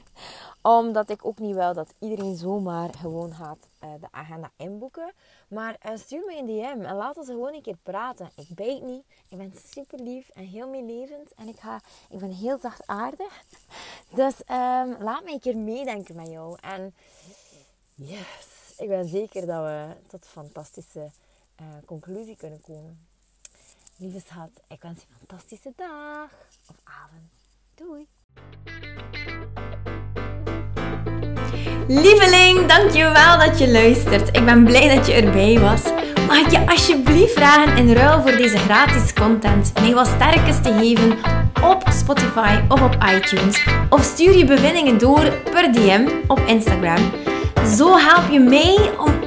omdat 0.61 1.09
ik 1.09 1.25
ook 1.25 1.39
niet 1.39 1.55
wil 1.55 1.73
dat 1.73 1.93
iedereen 1.99 2.35
zomaar 2.35 2.93
gewoon 2.93 3.33
gaat 3.33 3.67
uh, 3.83 3.89
de 3.99 4.07
agenda 4.11 4.51
inboeken. 4.55 5.13
Maar 5.47 5.77
uh, 5.85 5.97
stuur 5.97 6.25
me 6.25 6.37
een 6.37 6.45
DM 6.45 6.85
en 6.85 6.95
laat 6.95 7.17
ons 7.17 7.27
gewoon 7.27 7.53
een 7.53 7.61
keer 7.61 7.77
praten. 7.83 8.31
Ik 8.35 8.47
bijt 8.55 8.81
niet. 8.81 9.03
Ik 9.27 9.37
ben 9.37 9.53
super 9.73 9.99
lief 9.99 10.29
en 10.29 10.45
heel 10.45 10.67
meelevend. 10.69 11.33
En 11.33 11.47
ik, 11.47 11.59
ga, 11.59 11.81
ik 12.09 12.19
ben 12.19 12.31
heel 12.31 12.57
zachtaardig. 12.59 13.43
Dus 14.09 14.33
um, 14.33 14.97
laat 14.99 15.23
me 15.23 15.31
een 15.31 15.39
keer 15.39 15.57
meedenken 15.57 16.15
met 16.15 16.27
jou. 16.27 16.57
En 16.61 16.95
yes, 17.95 18.73
ik 18.77 18.87
ben 18.87 19.07
zeker 19.07 19.45
dat 19.45 19.63
we 19.63 19.87
tot 20.07 20.25
fantastische 20.25 21.11
uh, 21.61 21.67
conclusie 21.85 22.35
kunnen 22.35 22.61
komen. 22.61 23.06
Lieve 23.99 24.21
schat, 24.27 24.49
ik 24.67 24.81
wens 24.81 24.99
je 24.99 25.05
een 25.09 25.27
fantastische 25.27 25.71
dag 25.75 26.29
of 26.67 26.75
avond. 26.83 27.29
Doei! 27.75 28.07
Lieveling, 31.87 32.67
dankjewel 32.67 33.37
dat 33.37 33.59
je 33.59 33.71
luistert. 33.71 34.27
Ik 34.27 34.45
ben 34.45 34.63
blij 34.63 34.95
dat 34.95 35.07
je 35.07 35.13
erbij 35.13 35.59
was. 35.59 35.83
Mag 36.27 36.37
ik 36.37 36.51
je 36.51 36.67
alsjeblieft 36.67 37.33
vragen 37.33 37.77
in 37.77 37.93
ruil 37.93 38.21
voor 38.21 38.31
deze 38.31 38.57
gratis 38.57 39.13
content 39.13 39.73
mij 39.73 39.93
wat 39.93 40.07
sterkes 40.07 40.61
te 40.61 40.73
geven 40.73 41.11
op 41.63 41.83
Spotify 41.89 42.61
of 42.69 42.81
op 42.81 42.97
iTunes? 43.15 43.67
Of 43.89 44.03
stuur 44.03 44.37
je 44.37 44.45
bevindingen 44.45 44.97
door 44.97 45.41
per 45.43 45.71
DM 45.71 46.07
op 46.27 46.39
Instagram. 46.39 47.11
Zo 47.75 47.97
help 47.97 48.31
je 48.31 48.39
mij 48.39 48.97
om 48.97 49.26